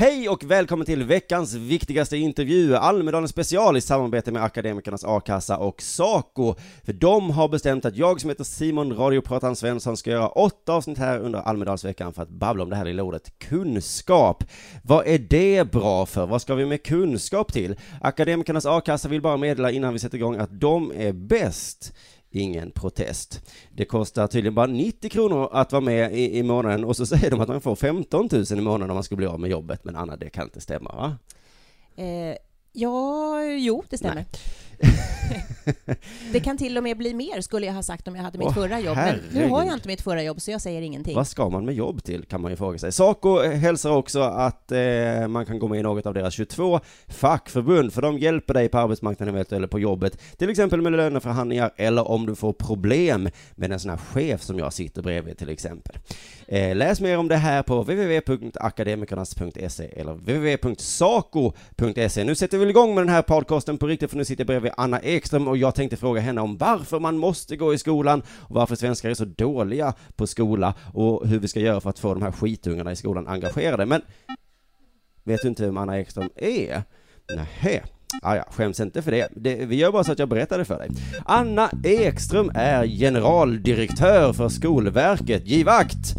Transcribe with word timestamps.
Hej 0.00 0.28
och 0.28 0.44
välkommen 0.44 0.86
till 0.86 1.04
veckans 1.04 1.54
viktigaste 1.54 2.16
intervju, 2.16 2.76
Almedalen 2.76 3.28
special 3.28 3.76
i 3.76 3.80
samarbete 3.80 4.32
med 4.32 4.44
Akademikernas 4.44 5.04
A-kassa 5.04 5.56
och 5.56 5.82
Saco. 5.82 6.54
För 6.84 6.92
de 6.92 7.30
har 7.30 7.48
bestämt 7.48 7.84
att 7.84 7.96
jag 7.96 8.20
som 8.20 8.30
heter 8.30 8.44
Simon 8.44 8.96
Radiopratan 8.96 9.56
Svensson 9.56 9.96
ska 9.96 10.10
göra 10.10 10.28
åtta 10.28 10.72
avsnitt 10.72 10.98
här 10.98 11.18
under 11.18 11.38
Almedalsveckan 11.38 12.12
för 12.12 12.22
att 12.22 12.28
babbla 12.28 12.62
om 12.62 12.70
det 12.70 12.76
här 12.76 12.84
lilla 12.84 13.02
ordet 13.02 13.38
kunskap. 13.38 14.44
Vad 14.84 15.06
är 15.06 15.18
det 15.18 15.72
bra 15.72 16.06
för? 16.06 16.26
Vad 16.26 16.42
ska 16.42 16.54
vi 16.54 16.66
med 16.66 16.82
kunskap 16.82 17.52
till? 17.52 17.76
Akademikernas 18.00 18.66
A-kassa 18.66 19.08
vill 19.08 19.22
bara 19.22 19.36
meddela 19.36 19.70
innan 19.70 19.92
vi 19.92 19.98
sätter 19.98 20.18
igång 20.18 20.36
att 20.36 20.60
de 20.60 20.92
är 20.96 21.12
bäst 21.12 21.92
ingen 22.30 22.70
protest. 22.70 23.42
Det 23.76 23.84
kostar 23.84 24.26
tydligen 24.26 24.54
bara 24.54 24.66
90 24.66 25.10
kronor 25.10 25.48
att 25.52 25.72
vara 25.72 25.80
med 25.80 26.14
i, 26.14 26.38
i 26.38 26.42
månaden 26.42 26.84
och 26.84 26.96
så 26.96 27.06
säger 27.06 27.30
de 27.30 27.40
att 27.40 27.48
man 27.48 27.60
får 27.60 27.76
15 27.76 28.28
000 28.32 28.44
i 28.50 28.54
månaden 28.54 28.90
om 28.90 28.94
man 28.94 29.04
skulle 29.04 29.16
bli 29.16 29.26
av 29.26 29.40
med 29.40 29.50
jobbet, 29.50 29.84
men 29.84 29.96
Anna, 29.96 30.16
det 30.16 30.30
kan 30.30 30.44
inte 30.44 30.60
stämma 30.60 30.92
va? 30.92 31.16
Eh, 31.96 32.36
ja, 32.72 33.42
jo, 33.42 33.84
det 33.90 33.98
stämmer. 33.98 34.24
det 36.32 36.40
kan 36.40 36.58
till 36.58 36.76
och 36.76 36.82
med 36.82 36.96
bli 36.96 37.14
mer, 37.14 37.40
skulle 37.40 37.66
jag 37.66 37.74
ha 37.74 37.82
sagt 37.82 38.08
om 38.08 38.16
jag 38.16 38.22
hade 38.22 38.38
mitt 38.38 38.48
Åh, 38.48 38.54
förra 38.54 38.80
jobb. 38.80 38.96
Men 38.96 39.16
nu 39.16 39.22
herregud. 39.32 39.50
har 39.50 39.64
jag 39.64 39.74
inte 39.74 39.88
mitt 39.88 40.00
förra 40.00 40.22
jobb, 40.22 40.40
så 40.40 40.50
jag 40.50 40.60
säger 40.60 40.82
ingenting. 40.82 41.16
Vad 41.16 41.26
ska 41.26 41.48
man 41.48 41.64
med 41.64 41.74
jobb 41.74 42.02
till, 42.02 42.24
kan 42.24 42.40
man 42.40 42.50
ju 42.50 42.56
fråga 42.56 42.78
sig. 42.78 42.92
Saco 42.92 43.42
hälsar 43.42 43.90
också 43.90 44.20
att 44.20 44.72
eh, 44.72 45.28
man 45.28 45.46
kan 45.46 45.58
gå 45.58 45.68
med 45.68 45.78
i 45.78 45.82
något 45.82 46.06
av 46.06 46.14
deras 46.14 46.34
22 46.34 46.80
fackförbund, 47.08 47.92
för 47.92 48.02
de 48.02 48.18
hjälper 48.18 48.54
dig 48.54 48.68
på 48.68 48.78
arbetsmarknaden 48.78 49.44
eller 49.50 49.66
på 49.66 49.78
jobbet, 49.78 50.20
till 50.36 50.50
exempel 50.50 50.82
med 50.82 50.92
löneförhandlingar, 50.92 51.70
eller 51.76 52.10
om 52.10 52.26
du 52.26 52.34
får 52.34 52.52
problem 52.52 53.28
med 53.54 53.72
en 53.72 53.80
sån 53.80 53.90
här 53.90 53.98
chef 53.98 54.42
som 54.42 54.58
jag 54.58 54.72
sitter 54.72 55.02
bredvid 55.02 55.38
till 55.38 55.48
exempel. 55.48 55.96
Eh, 56.46 56.76
läs 56.76 57.00
mer 57.00 57.18
om 57.18 57.28
det 57.28 57.36
här 57.36 57.62
på 57.62 57.82
www.akademikernas.se 57.82 59.84
eller 59.84 60.12
www.saco.se. 60.12 62.24
Nu 62.24 62.34
sätter 62.34 62.58
vi 62.58 62.70
igång 62.70 62.94
med 62.94 63.04
den 63.04 63.14
här 63.14 63.22
podcasten 63.22 63.78
på 63.78 63.86
riktigt, 63.86 64.10
för 64.10 64.16
nu 64.16 64.24
sitter 64.24 64.40
jag 64.40 64.46
bredvid 64.46 64.72
Anna 64.76 65.00
Ekström 65.00 65.48
och 65.48 65.56
jag 65.60 65.74
tänkte 65.74 65.96
fråga 65.96 66.20
henne 66.20 66.40
om 66.40 66.56
varför 66.56 67.00
man 67.00 67.18
måste 67.18 67.56
gå 67.56 67.74
i 67.74 67.78
skolan 67.78 68.22
och 68.38 68.54
varför 68.54 68.76
svenskar 68.76 69.10
är 69.10 69.14
så 69.14 69.24
dåliga 69.24 69.94
på 70.16 70.26
skola 70.26 70.74
och 70.92 71.28
hur 71.28 71.38
vi 71.38 71.48
ska 71.48 71.60
göra 71.60 71.80
för 71.80 71.90
att 71.90 71.98
få 71.98 72.14
de 72.14 72.22
här 72.22 72.32
skitungarna 72.32 72.92
i 72.92 72.96
skolan 72.96 73.28
engagerade. 73.28 73.86
Men 73.86 74.02
vet 75.24 75.42
du 75.42 75.48
inte 75.48 75.62
vem 75.62 75.76
Anna 75.76 75.98
Ekström 75.98 76.28
är? 76.36 76.82
Nähä. 77.36 77.82
Ah, 78.22 78.36
ja, 78.36 78.44
skäms 78.50 78.80
inte 78.80 79.02
för 79.02 79.10
det. 79.10 79.28
det. 79.36 79.54
Vi 79.54 79.76
gör 79.76 79.92
bara 79.92 80.04
så 80.04 80.12
att 80.12 80.18
jag 80.18 80.28
berättar 80.28 80.58
det 80.58 80.64
för 80.64 80.78
dig. 80.78 80.90
Anna 81.24 81.70
Ekström 81.84 82.50
är 82.54 82.86
generaldirektör 82.86 84.32
för 84.32 84.48
Skolverket. 84.48 85.46
Giv 85.46 85.68
akt! 85.68 86.14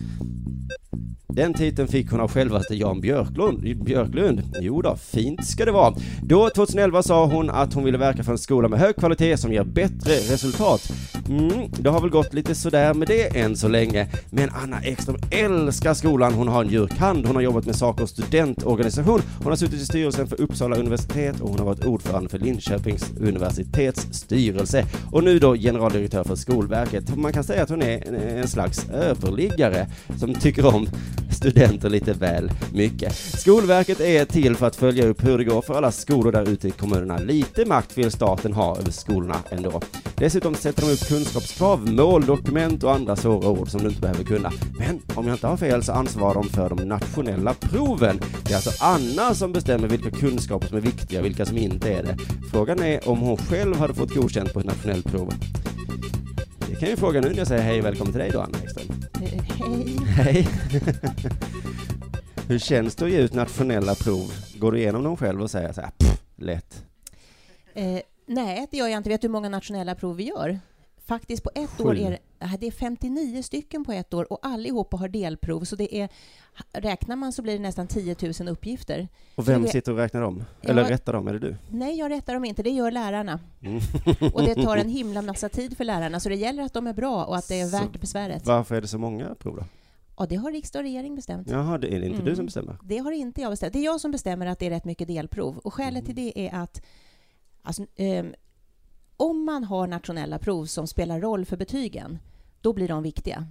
Den 1.33 1.53
titeln 1.53 1.87
fick 1.87 2.11
hon 2.11 2.19
av 2.19 2.31
självaste 2.31 2.75
Jan 2.75 3.01
Björklund. 3.01 3.83
Björklund. 3.83 4.41
Jo 4.61 4.81
då, 4.81 4.95
fint 4.95 5.45
ska 5.45 5.65
det 5.65 5.71
vara. 5.71 5.95
Då, 6.23 6.49
2011, 6.49 7.03
sa 7.03 7.25
hon 7.25 7.49
att 7.49 7.73
hon 7.73 7.83
ville 7.83 7.97
verka 7.97 8.23
för 8.23 8.31
en 8.31 8.37
skola 8.37 8.67
med 8.67 8.79
hög 8.79 8.95
kvalitet 8.95 9.37
som 9.37 9.53
ger 9.53 9.63
bättre 9.63 10.13
resultat. 10.13 10.91
Mm, 11.29 11.71
det 11.71 11.89
har 11.89 12.01
väl 12.01 12.09
gått 12.09 12.33
lite 12.33 12.55
sådär 12.55 12.93
med 12.93 13.07
det 13.07 13.37
än 13.37 13.55
så 13.55 13.67
länge. 13.67 14.07
Men 14.29 14.49
Anna 14.49 14.83
Ekström 14.83 15.15
älskar 15.31 15.93
skolan. 15.93 16.33
Hon 16.33 16.47
har 16.47 16.63
en 16.63 16.69
djurkand. 16.69 17.25
Hon 17.25 17.35
har 17.35 17.43
jobbat 17.43 17.65
med 17.65 17.75
saker 17.75 18.03
och 18.03 18.09
studentorganisation. 18.09 19.21
Hon 19.37 19.47
har 19.47 19.55
suttit 19.55 19.81
i 19.81 19.85
styrelsen 19.85 20.27
för 20.27 20.41
Uppsala 20.41 20.75
universitet 20.75 21.41
och 21.41 21.49
hon 21.49 21.59
har 21.59 21.65
varit 21.65 21.85
ordförande 21.85 22.29
för 22.29 22.39
Linköpings 22.39 23.11
universitets 23.19 24.07
styrelse. 24.11 24.85
Och 25.11 25.23
nu 25.23 25.39
då 25.39 25.55
generaldirektör 25.55 26.23
för 26.23 26.35
Skolverket. 26.35 27.15
Man 27.15 27.33
kan 27.33 27.43
säga 27.43 27.63
att 27.63 27.69
hon 27.69 27.81
är 27.81 28.13
en 28.13 28.47
slags 28.47 28.89
överliggare 28.89 29.87
som 30.19 30.33
tycker 30.33 30.75
om 30.75 30.87
studenter 31.29 31.89
lite 31.89 32.13
väl 32.13 32.51
mycket. 32.73 33.15
Skolverket 33.15 33.99
är 33.99 34.25
till 34.25 34.55
för 34.55 34.67
att 34.67 34.75
följa 34.75 35.07
upp 35.07 35.23
hur 35.23 35.37
det 35.37 35.43
går 35.43 35.61
för 35.61 35.73
alla 35.73 35.91
skolor 35.91 36.31
där 36.31 36.49
ute 36.49 36.67
i 36.67 36.71
kommunerna. 36.71 37.17
Lite 37.17 37.65
makt 37.65 37.97
vill 37.97 38.11
staten 38.11 38.53
ha 38.53 38.77
över 38.77 38.91
skolorna 38.91 39.37
ändå. 39.49 39.81
Dessutom 40.15 40.55
sätter 40.55 40.81
de 40.81 40.93
upp 40.93 41.07
kunskapskrav, 41.07 41.91
måldokument 41.91 42.83
och 42.83 42.93
andra 42.93 43.15
svåra 43.15 43.49
ord 43.49 43.69
som 43.69 43.81
du 43.81 43.89
inte 43.89 44.01
behöver 44.01 44.23
kunna. 44.23 44.51
Men 44.77 45.01
om 45.15 45.27
jag 45.27 45.35
inte 45.35 45.47
har 45.47 45.57
fel 45.57 45.83
så 45.83 45.91
ansvarar 45.91 46.33
de 46.33 46.43
för 46.43 46.69
de 46.69 46.83
nationella 46.83 47.53
proven. 47.53 48.19
Det 48.43 48.51
är 48.51 48.55
alltså 48.55 48.83
Anna 48.83 49.33
som 49.33 49.53
bestämmer 49.53 49.87
vilka 49.87 50.11
kunskaper 50.11 50.67
som 50.67 50.77
är 50.77 50.81
viktiga 50.81 51.19
och 51.19 51.25
vilka 51.25 51.45
som 51.45 51.57
inte 51.57 51.93
är 51.93 52.03
det. 52.03 52.17
Frågan 52.51 52.79
är 52.83 53.09
om 53.09 53.19
hon 53.19 53.37
själv 53.37 53.75
hade 53.75 53.93
fått 53.93 54.15
godkänt 54.15 54.53
på 54.53 54.59
ett 54.59 54.65
nationellt 54.65 55.11
prov. 55.11 55.33
Kan 56.81 56.89
jag 56.89 56.97
ju 56.97 56.99
fråga 56.99 57.21
nu 57.21 57.29
när 57.29 57.37
jag 57.37 57.47
säger 57.47 57.63
hej 57.63 57.79
och 57.79 57.85
välkommen 57.85 58.13
till 58.13 58.21
dig 58.21 58.31
då, 58.31 58.41
Anna 58.41 58.57
Ekström. 58.63 58.87
Hej. 59.13 59.41
Hej! 60.05 60.47
Hur 62.47 62.59
känns 62.59 62.95
det 62.95 63.05
att 63.05 63.11
ge 63.11 63.17
ut 63.17 63.33
nationella 63.33 63.95
prov? 63.95 64.33
Går 64.55 64.71
du 64.71 64.79
igenom 64.79 65.03
dem 65.03 65.17
själv 65.17 65.41
och 65.41 65.51
säger 65.51 65.73
så 65.73 65.81
här, 65.81 65.91
pff, 65.97 66.21
lätt? 66.35 66.85
Eh, 67.73 67.99
nej, 68.25 68.67
det 68.71 68.77
gör 68.77 68.87
jag 68.87 68.97
inte. 68.97 69.09
Vet 69.09 69.21
du 69.21 69.27
hur 69.27 69.31
många 69.31 69.49
nationella 69.49 69.95
prov 69.95 70.15
vi 70.15 70.23
gör? 70.23 70.59
Faktiskt 71.05 71.43
på 71.43 71.49
ett 71.55 71.69
Sju. 71.69 71.83
år 71.83 71.97
är 71.97 72.11
det, 72.11 72.57
det 72.59 72.67
är 72.67 72.71
59 72.71 73.41
stycken 73.43 73.83
på 73.85 73.91
ett 73.91 74.13
år 74.13 74.33
och 74.33 74.39
allihopa 74.41 74.97
har 74.97 75.07
delprov, 75.07 75.63
så 75.63 75.75
det 75.75 75.95
är, 76.01 76.09
räknar 76.73 77.15
man 77.15 77.33
så 77.33 77.41
blir 77.41 77.53
det 77.53 77.59
nästan 77.59 77.87
10 77.87 78.15
000 78.39 78.49
uppgifter. 78.49 79.07
Och 79.35 79.47
vem 79.47 79.61
det- 79.61 79.67
sitter 79.69 79.91
och 79.91 79.97
räknar 79.97 80.21
dem? 80.21 80.43
Eller 80.61 80.81
Ja. 80.83 80.89
rättar 80.89 81.13
dem? 81.13 81.27
Är 81.27 81.33
det 81.33 81.39
du? 81.39 81.55
Nej, 81.69 81.97
jag 81.97 82.11
rättar 82.11 82.33
dem 82.33 82.45
inte, 82.45 82.63
det 82.63 82.69
gör 82.69 82.91
lärarna. 82.91 83.39
Mm. 83.61 83.79
Och 84.33 84.43
det 84.43 84.55
tar 84.55 84.77
en 84.77 84.89
himla 84.99 85.21
massa 85.21 85.49
tid 85.49 85.77
för 85.77 85.83
lärarna, 85.83 86.19
så 86.19 86.29
det 86.29 86.35
gäller 86.35 86.63
att 86.63 86.73
de 86.73 86.87
är 86.87 86.93
bra 86.93 87.25
och 87.25 87.37
att 87.37 87.47
det 87.47 87.59
är 87.61 87.65
Så 87.67 87.77
värt 87.77 88.01
besväret. 88.01 88.45
Varför 88.45 88.75
är 88.75 88.81
det 88.81 88.87
så 88.87 88.97
många 88.97 89.35
prov 89.35 89.55
då? 89.55 89.63
Ja, 90.17 90.25
det 90.25 90.35
har 90.35 90.51
riksdag 90.51 90.79
och 90.79 90.83
regering 90.83 91.15
bestämt. 91.15 91.49
Jaha, 91.49 91.77
det 91.77 91.87
är 91.95 91.99
det 91.99 92.05
inte 92.05 92.15
Mm. 92.15 92.25
du 92.25 92.35
som 92.35 92.45
bestämmer? 92.45 92.77
Det 92.83 92.97
har 92.97 93.11
inte 93.11 93.41
jag 93.41 93.51
bestämt. 93.51 93.73
Det 93.73 93.79
är 93.79 93.83
jag 93.83 94.01
som 94.01 94.11
bestämmer 94.11 94.45
att 94.45 94.59
det 94.59 94.65
är 94.65 94.69
rätt 94.69 94.85
mycket 94.85 95.07
delprov. 95.07 95.57
Och 95.57 95.73
skälet 95.73 96.05
till 96.05 96.17
Mm. 96.17 96.31
det 96.35 96.47
är 96.47 96.55
att 96.63 96.81
alltså, 97.61 97.85
ehm, 97.95 98.33
om 99.21 99.45
man 99.45 99.63
har 99.63 99.87
nationella 99.87 100.39
prov 100.39 100.65
som 100.65 100.87
spelar 100.87 101.21
roll 101.21 101.45
för 101.45 101.57
betygen, 101.57 102.19
då 102.61 102.73
blir 102.73 102.87
de 102.87 103.03
viktiga. 103.03 103.47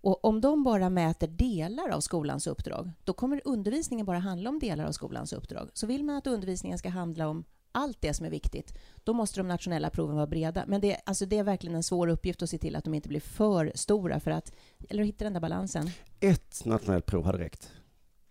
Och 0.00 0.24
om 0.24 0.40
de 0.40 0.64
bara 0.64 0.90
mäter 0.90 1.28
delar 1.28 1.88
av 1.88 2.00
skolans 2.00 2.46
uppdrag, 2.46 2.90
då 3.04 3.12
kommer 3.12 3.42
undervisningen 3.44 4.06
bara 4.06 4.18
handla 4.18 4.50
om 4.50 4.58
delar 4.58 4.84
av 4.84 4.92
skolans 4.92 5.32
uppdrag. 5.32 5.70
Så 5.72 5.86
vill 5.86 6.04
man 6.04 6.16
att 6.16 6.26
undervisningen 6.26 6.78
ska 6.78 6.88
handla 6.88 7.28
om 7.28 7.44
allt 7.72 8.00
det 8.00 8.14
som 8.14 8.26
är 8.26 8.30
viktigt, 8.30 8.78
då 9.04 9.12
måste 9.12 9.40
de 9.40 9.48
nationella 9.48 9.90
proven 9.90 10.16
vara 10.16 10.26
breda. 10.26 10.64
Men 10.66 10.80
det, 10.80 11.00
alltså 11.06 11.26
det 11.26 11.38
är 11.38 11.44
verkligen 11.44 11.76
en 11.76 11.82
svår 11.82 12.08
uppgift 12.08 12.42
att 12.42 12.50
se 12.50 12.58
till 12.58 12.76
att 12.76 12.84
de 12.84 12.94
inte 12.94 13.08
blir 13.08 13.20
för 13.20 13.72
stora, 13.74 14.20
för 14.20 14.30
att, 14.30 14.52
eller 14.88 15.02
att 15.02 15.08
hitta 15.08 15.24
den 15.24 15.32
där 15.32 15.40
balansen. 15.40 15.90
Ett 16.20 16.64
nationellt 16.64 17.06
prov 17.06 17.24
hade 17.24 17.38
räckt. 17.38 17.72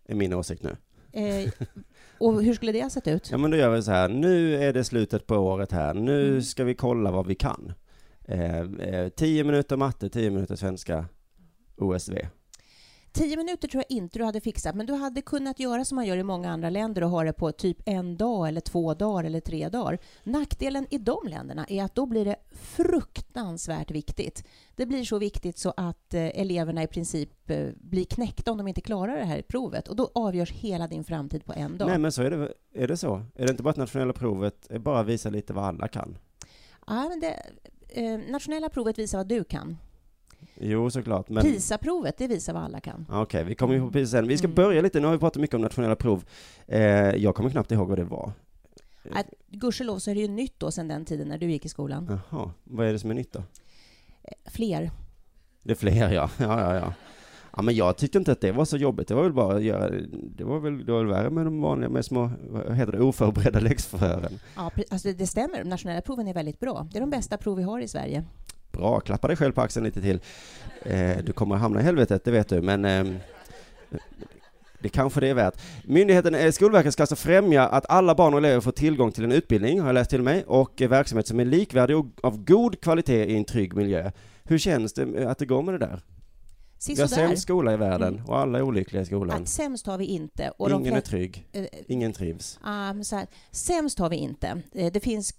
Är 0.05 0.15
min 0.15 0.33
åsikt 0.33 0.63
nu. 0.63 0.77
Eh, 1.15 1.51
och 2.17 2.43
hur 2.43 2.53
skulle 2.53 2.71
det 2.71 2.81
ha 2.83 2.89
sett 2.89 3.07
ut? 3.07 3.31
Ja 3.31 3.37
men 3.37 3.51
då 3.51 3.57
gör 3.57 3.69
vi 3.69 3.81
så 3.83 3.91
här, 3.91 4.09
nu 4.09 4.55
är 4.63 4.73
det 4.73 4.83
slutet 4.83 5.27
på 5.27 5.35
året 5.35 5.71
här, 5.71 5.93
nu 5.93 6.27
Mm. 6.29 6.41
ska 6.41 6.63
vi 6.63 6.75
kolla 6.75 7.11
vad 7.11 7.27
vi 7.27 7.35
kan. 7.35 7.73
Eh, 8.27 8.59
eh, 8.61 9.09
tio 9.09 9.43
minuter 9.43 9.77
matte, 9.77 10.09
tio 10.09 10.29
minuter 10.31 10.55
svenska, 10.55 11.05
OSV. 11.77 12.13
tio 13.15 13.37
minuter 13.37 13.67
tror 13.67 13.83
jag 13.87 13.97
inte 13.97 14.19
du 14.19 14.25
hade 14.25 14.41
fixat, 14.41 14.75
men 14.75 14.85
du 14.85 14.93
hade 14.93 15.21
kunnat 15.21 15.59
göra 15.59 15.85
som 15.85 15.95
man 15.95 16.05
gör 16.05 16.17
i 16.17 16.23
många 16.23 16.51
andra 16.51 16.69
länder 16.69 17.03
och 17.03 17.09
ha 17.09 17.23
det 17.23 17.33
på 17.33 17.51
typ 17.51 17.77
en 17.85 18.17
dag 18.17 18.47
eller 18.47 18.61
två 18.61 18.93
dagar 18.93 19.23
eller 19.23 19.39
tre 19.39 19.69
dagar. 19.69 19.99
Nackdelen 20.23 20.87
i 20.89 20.97
de 20.97 21.27
länderna 21.27 21.65
är 21.69 21.83
att 21.83 21.95
då 21.95 22.05
blir 22.05 22.25
det 22.25 22.35
fruktansvärt 22.51 23.91
viktigt. 23.91 24.43
Det 24.75 24.85
blir 24.85 25.03
så 25.03 25.17
viktigt 25.17 25.57
så 25.57 25.73
att 25.77 26.13
eh, 26.13 26.39
eleverna 26.39 26.83
i 26.83 26.87
princip 26.87 27.49
eh, 27.49 27.67
blir 27.75 28.05
knäckta 28.05 28.51
om 28.51 28.57
de 28.57 28.67
inte 28.67 28.81
klarar 28.81 29.15
det 29.17 29.25
här 29.25 29.41
provet 29.41 29.87
och 29.87 29.95
då 29.95 30.11
avgörs 30.15 30.51
hela 30.51 30.87
din 30.87 31.03
framtid 31.03 31.45
på 31.45 31.53
en 31.53 31.77
dag. 31.77 31.87
Nej, 31.87 31.97
men 31.97 32.11
så 32.11 32.23
är 32.23 32.31
det, 32.31 32.53
är 32.73 32.87
det 32.87 32.97
så? 32.97 33.15
Är 33.35 33.45
det 33.45 33.51
inte 33.51 33.63
bara 33.63 33.69
att 33.69 33.77
nationella 33.77 34.13
provet 34.13 34.71
är 34.71 34.79
bara 34.79 35.03
visar 35.03 35.31
lite 35.31 35.53
vad 35.53 35.65
alla 35.65 35.87
kan? 35.87 36.17
Ja, 36.87 37.09
men 37.09 37.19
det, 37.19 37.41
eh, 37.87 38.31
nationella 38.31 38.69
provet 38.69 38.99
visar 38.99 39.17
vad 39.17 39.27
du 39.27 39.43
kan. 39.43 39.77
Jo, 40.59 40.89
såklart. 40.89 41.29
Men... 41.29 41.43
PISA-provet, 41.43 42.17
det 42.17 42.27
visar 42.27 42.53
vad 42.53 42.63
alla 42.63 42.79
kan. 42.79 43.05
Okej, 43.09 43.21
okay, 43.21 43.43
vi 43.43 43.55
kommer 43.55 43.73
ju 43.73 43.79
på 43.79 43.91
PISA 43.91 44.11
sen. 44.11 44.27
Vi 44.27 44.37
ska 44.37 44.47
Mm. 44.47 44.55
börja 44.55 44.81
lite, 44.81 44.99
nu 44.99 45.05
har 45.07 45.13
vi 45.13 45.19
pratat 45.19 45.41
mycket 45.41 45.53
om 45.55 45.61
nationella 45.61 45.95
prov. 45.95 46.23
Eh, 46.67 46.81
jag 47.15 47.35
kommer 47.35 47.49
knappt 47.49 47.71
ihåg 47.71 47.87
vad 47.89 47.97
det 47.97 48.03
var. 48.03 48.31
Att, 49.11 49.27
gudskelov 49.47 49.99
så 49.99 50.11
är 50.11 50.15
det 50.15 50.21
ju 50.21 50.27
nytt 50.27 50.59
då 50.59 50.71
sedan 50.71 50.87
den 50.87 51.05
tiden 51.05 51.27
när 51.27 51.37
du 51.37 51.51
gick 51.51 51.65
i 51.65 51.69
skolan. 51.69 52.19
Jaha, 52.29 52.51
vad 52.63 52.87
är 52.87 52.93
det 52.93 52.99
som 52.99 53.09
är 53.11 53.13
nytt 53.15 53.33
då? 53.33 53.43
Fler. 54.45 54.91
Det 55.63 55.71
är 55.71 55.75
fler, 55.75 56.13
ja. 56.13 56.29
Ja, 56.37 56.61
ja, 56.61 56.75
ja. 56.75 56.93
Ja, 57.57 57.61
men 57.61 57.75
jag 57.75 57.97
tyckte 57.97 58.17
inte 58.17 58.31
att 58.31 58.41
det 58.41 58.51
var 58.51 58.65
så 58.65 58.77
jobbigt. 58.77 59.07
Det 59.07 59.15
var 59.15 59.23
väl 59.23 59.33
bara 59.33 59.55
att 59.55 59.63
göra, 59.63 59.89
det 60.11 60.43
var 60.43 60.59
väl, 60.59 60.85
det 60.85 60.91
var 60.91 60.99
väl 60.99 61.07
värre 61.07 61.29
med 61.29 61.45
de 61.45 61.61
vanliga, 61.61 61.89
med 61.89 62.05
små, 62.05 62.31
vad 62.49 62.75
heter 62.75 62.91
det, 62.91 63.01
oförberedda 63.01 63.59
läxförhören. 63.59 64.39
Ja, 64.55 64.71
alltså 64.89 65.11
det 65.13 65.27
stämmer. 65.27 65.57
De 65.63 65.69
nationella 65.69 66.01
proven 66.01 66.27
är 66.27 66.33
väldigt 66.33 66.59
bra. 66.59 66.87
Det 66.91 66.97
är 66.97 67.01
de 67.01 67.09
bästa 67.09 67.37
prov 67.37 67.57
vi 67.57 67.63
har 67.63 67.79
i 67.79 67.87
Sverige. 67.87 68.23
Bra, 68.77 68.99
klappa 68.99 69.27
dig 69.27 69.37
själv 69.37 69.51
på 69.51 69.61
axeln 69.61 69.85
lite 69.85 70.01
till. 70.01 70.19
Eh, 70.83 71.17
du 71.23 71.33
kommer 71.33 71.55
att 71.55 71.61
hamna 71.61 71.79
i 71.79 71.83
helvetet, 71.83 72.23
det 72.23 72.31
vet 72.31 72.49
du, 72.49 72.61
men 72.61 72.85
ehm, 72.85 73.17
det 74.79 74.89
kanske 74.89 75.19
det 75.19 75.27
är 75.27 75.33
värt. 75.33 75.61
Myndigheten, 75.83 76.35
eh, 76.35 76.51
Skolverket 76.51 76.93
ska 76.93 77.03
alltså 77.03 77.15
främja 77.15 77.67
att 77.67 77.89
alla 77.89 78.15
barn 78.15 78.33
och 78.33 78.39
elever 78.39 78.61
får 78.61 78.71
tillgång 78.71 79.11
till 79.11 79.23
en 79.23 79.31
utbildning, 79.31 79.79
har 79.79 79.87
jag 79.87 79.93
läst 79.93 80.09
till 80.09 80.21
mig, 80.21 80.43
och 80.47 80.81
eh, 80.81 80.89
verksamhet 80.89 81.27
som 81.27 81.39
är 81.39 81.45
likvärdig 81.45 81.97
och 81.97 82.05
av 82.23 82.43
god 82.45 82.81
kvalitet 82.81 83.25
i 83.25 83.35
en 83.37 83.45
trygg 83.45 83.75
miljö. 83.75 84.11
Hur 84.43 84.57
känns 84.57 84.93
det 84.93 85.27
att 85.27 85.37
det 85.37 85.45
går 85.45 85.61
med 85.61 85.73
det 85.73 85.77
där? 85.77 85.99
Vi 86.87 87.01
har 87.01 87.07
sämst 87.07 87.43
skola 87.43 87.73
i 87.73 87.77
världen 87.77 88.21
och 88.27 88.37
alla 88.39 88.57
är 88.57 88.61
olyckliga 88.61 89.01
i 89.01 89.05
skolan. 89.05 89.41
Att 89.41 89.49
sämst 89.49 89.87
har 89.87 89.97
vi 89.97 90.05
inte. 90.05 90.49
Och 90.49 90.69
Ingen 90.69 90.85
är 90.85 90.91
flesta- 90.91 91.09
trygg, 91.09 91.47
eh, 91.51 91.65
ingen 91.87 92.13
trivs. 92.13 92.59
Ja, 92.63 92.93
men 92.93 93.05
så 93.05 93.15
här, 93.15 93.27
sämst 93.51 93.99
har 93.99 94.09
vi 94.09 94.15
inte. 94.15 94.61
Eh, 94.75 94.91
Det 94.91 94.99
finns, 94.99 95.33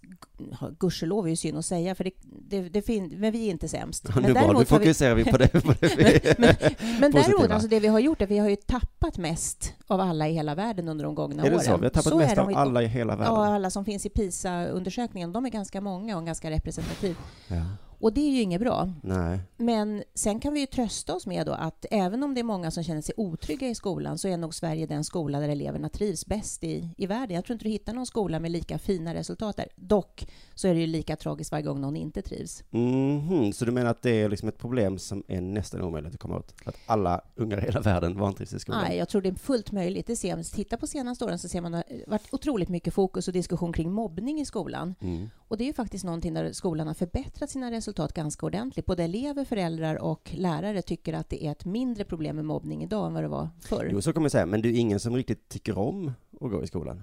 ja, 0.61 0.71
gudskelov 0.79 1.27
är 1.27 1.31
ju 1.31 1.37
synd 1.37 1.59
att 1.59 1.65
säga, 1.65 1.95
för 1.95 2.05
det, 2.05 2.11
det, 2.23 2.61
det 2.69 2.83
fin, 2.83 3.15
men 3.17 3.33
vi 3.33 3.47
är 3.47 3.51
inte 3.51 3.69
sämst. 3.69 4.09
nu 4.09 4.21
Men 4.23 4.33
nu 4.33 4.41
har 4.41 4.59
vi, 4.59 4.65
fokuserar 4.65 5.15
vi 5.15 5.25
på 5.25 5.37
det. 5.37 5.49
På 5.49 5.73
det. 5.81 6.39
men 6.39 6.55
men 7.01 7.13
däremot, 7.13 7.51
alltså 7.51 7.69
det 7.69 7.81
vi 7.81 7.89
har 7.89 7.99
gjort 7.99 8.21
är 8.21 8.25
att 8.25 8.31
vi 8.31 8.39
har 8.39 8.49
ju 8.49 8.57
tappat 8.57 9.19
mest 9.19 9.73
av 9.87 10.01
alla 10.01 10.29
i 10.29 10.33
hela 10.33 10.55
världen 10.55 10.89
under 10.89 11.05
de 11.05 11.15
gångna 11.15 11.43
är 11.43 11.51
det 11.51 11.57
åren. 11.57 11.65
så? 11.65 11.77
Vi 11.77 11.83
har 11.83 11.91
tappat 11.91 12.05
Så 12.05 12.21
är 12.21 12.27
mest 12.27 12.39
av 12.39 12.53
alla 12.57 12.83
i 12.83 12.87
hela 12.87 13.17
världen. 13.17 13.35
Ja, 13.35 13.47
alla 13.55 13.71
som 13.71 13.85
finns 13.85 14.07
i 14.07 14.09
PISA-undersökningen, 14.09 15.33
de 15.33 15.47
är 15.47 15.51
ganska 15.51 15.81
många 15.81 16.17
och 16.19 16.27
ganska 16.27 16.51
representativ. 16.51 17.17
Ja. 17.49 17.57
Och 18.01 18.13
det 18.13 18.21
är 18.21 18.31
ju 18.31 18.41
inget 18.41 18.61
bra. 18.61 18.93
Nej. 19.03 19.41
Men 19.57 20.03
sen 20.15 20.41
kan 20.41 20.53
vi 20.53 20.61
ju 20.61 20.67
trösta 20.67 21.15
oss 21.15 21.27
med 21.27 21.47
då 21.47 21.53
att 21.53 21.87
även 21.91 22.23
om 22.23 22.35
det 22.35 22.41
är 22.41 22.45
många 22.45 22.71
som 22.71 22.83
känner 22.85 23.01
sig 23.03 23.15
otrygga 23.17 23.69
i 23.69 23.75
skolan 23.75 24.19
så 24.19 24.29
är 24.29 24.37
nog 24.37 24.55
Sverige 24.55 24.87
den 24.87 25.05
skola 25.05 25.41
där 25.41 25.49
eleverna 25.49 25.89
trivs 25.89 26.27
bäst 26.27 26.65
i, 26.65 26.89
i 26.97 27.07
världen. 27.07 27.35
Jag 27.35 27.45
tror 27.45 27.55
inte 27.55 27.65
du 27.65 27.71
hittar 27.71 27.93
någon 27.93 28.07
skola 28.07 28.41
med 28.41 28.51
lika 28.51 28.79
fina 28.79 29.15
resultat 29.15 29.57
där. 29.57 29.69
Dock 29.77 30.29
så 30.55 30.69
är 30.69 30.75
det 30.75 30.81
ju 30.81 30.87
lika 30.87 31.17
tragiskt 31.17 31.53
varje 31.53 31.65
gång 31.65 31.81
någon 31.81 31.97
inte 31.97 32.23
trivs. 32.23 32.63
Mhm, 32.71 33.53
Så 33.53 33.65
du 33.65 33.73
menar 33.73 33.91
att 33.91 34.03
det 34.03 34.11
är 34.23 34.29
liksom 34.29 34.49
ett 34.49 34.59
problem 34.59 34.99
som 34.99 35.25
är 35.29 35.41
nästan 35.41 35.83
omöjligt 35.83 36.15
att 36.15 36.21
komma 36.21 36.37
åt? 36.37 36.55
Att 36.65 36.77
alla 36.87 37.21
ungar 37.35 37.59
i 37.59 37.61
hela 37.61 37.81
världen 37.81 38.19
vantrivs 38.19 38.53
i 38.53 38.59
skolan? 38.59 38.85
Nej, 38.89 38.99
jag 38.99 39.09
tror 39.09 39.23
det 39.23 39.29
är 39.29 39.35
fullt 39.35 39.73
möjligt. 39.73 40.07
Det 40.07 40.17
ser. 40.17 40.55
Titta 40.55 40.77
på 40.77 40.87
senaste 40.87 41.25
åren 41.25 41.39
så 41.39 41.49
ser 41.49 41.61
man 41.61 41.75
att 41.75 41.85
det 41.89 41.95
har 41.95 42.11
varit 42.11 42.35
otroligt 42.35 42.69
mycket 42.69 42.95
fokus 42.95 43.29
och 43.29 43.35
diskussion 43.35 43.73
kring 43.73 43.93
mobbning 43.93 44.41
i 44.41 44.45
skolan. 44.45 44.95
Mm. 45.01 45.31
Och 45.49 45.57
det 45.57 45.65
är 45.65 45.67
ju 45.67 45.73
faktiskt 45.73 46.05
någonting 46.05 46.35
där 46.35 46.53
skolan 46.53 46.87
har 46.87 46.95
förbättrat 46.95 47.51
sina 47.51 47.71
resultat 47.71 47.86
ganska 47.93 48.47
ordentligt. 48.47 48.87
Både 48.87 49.05
elever, 49.05 49.45
föräldrar 49.45 49.97
och 50.03 50.31
lärare 50.35 50.83
tycker 50.83 51.13
att 51.15 51.29
det 51.29 51.45
är 51.47 51.51
ett 51.53 51.65
mindre 51.65 52.05
problem 52.05 52.37
med 52.37 52.45
mobbning 52.45 52.83
idag 52.83 53.07
än 53.07 53.15
vad 53.15 53.23
det 53.25 53.29
var 53.29 53.49
förr. 53.61 53.89
Jo, 53.93 54.01
så 54.03 54.13
kommer 54.13 54.25
jag 54.25 54.33
säga, 54.33 54.47
men 54.47 54.63
det 54.63 54.69
är 54.69 54.73
ingen 54.73 55.01
som 55.01 55.17
riktigt 55.17 55.49
tycker 55.49 55.79
om 55.79 56.13
att 56.41 56.51
gå 56.51 56.63
i 56.63 56.67
skolan? 56.67 57.03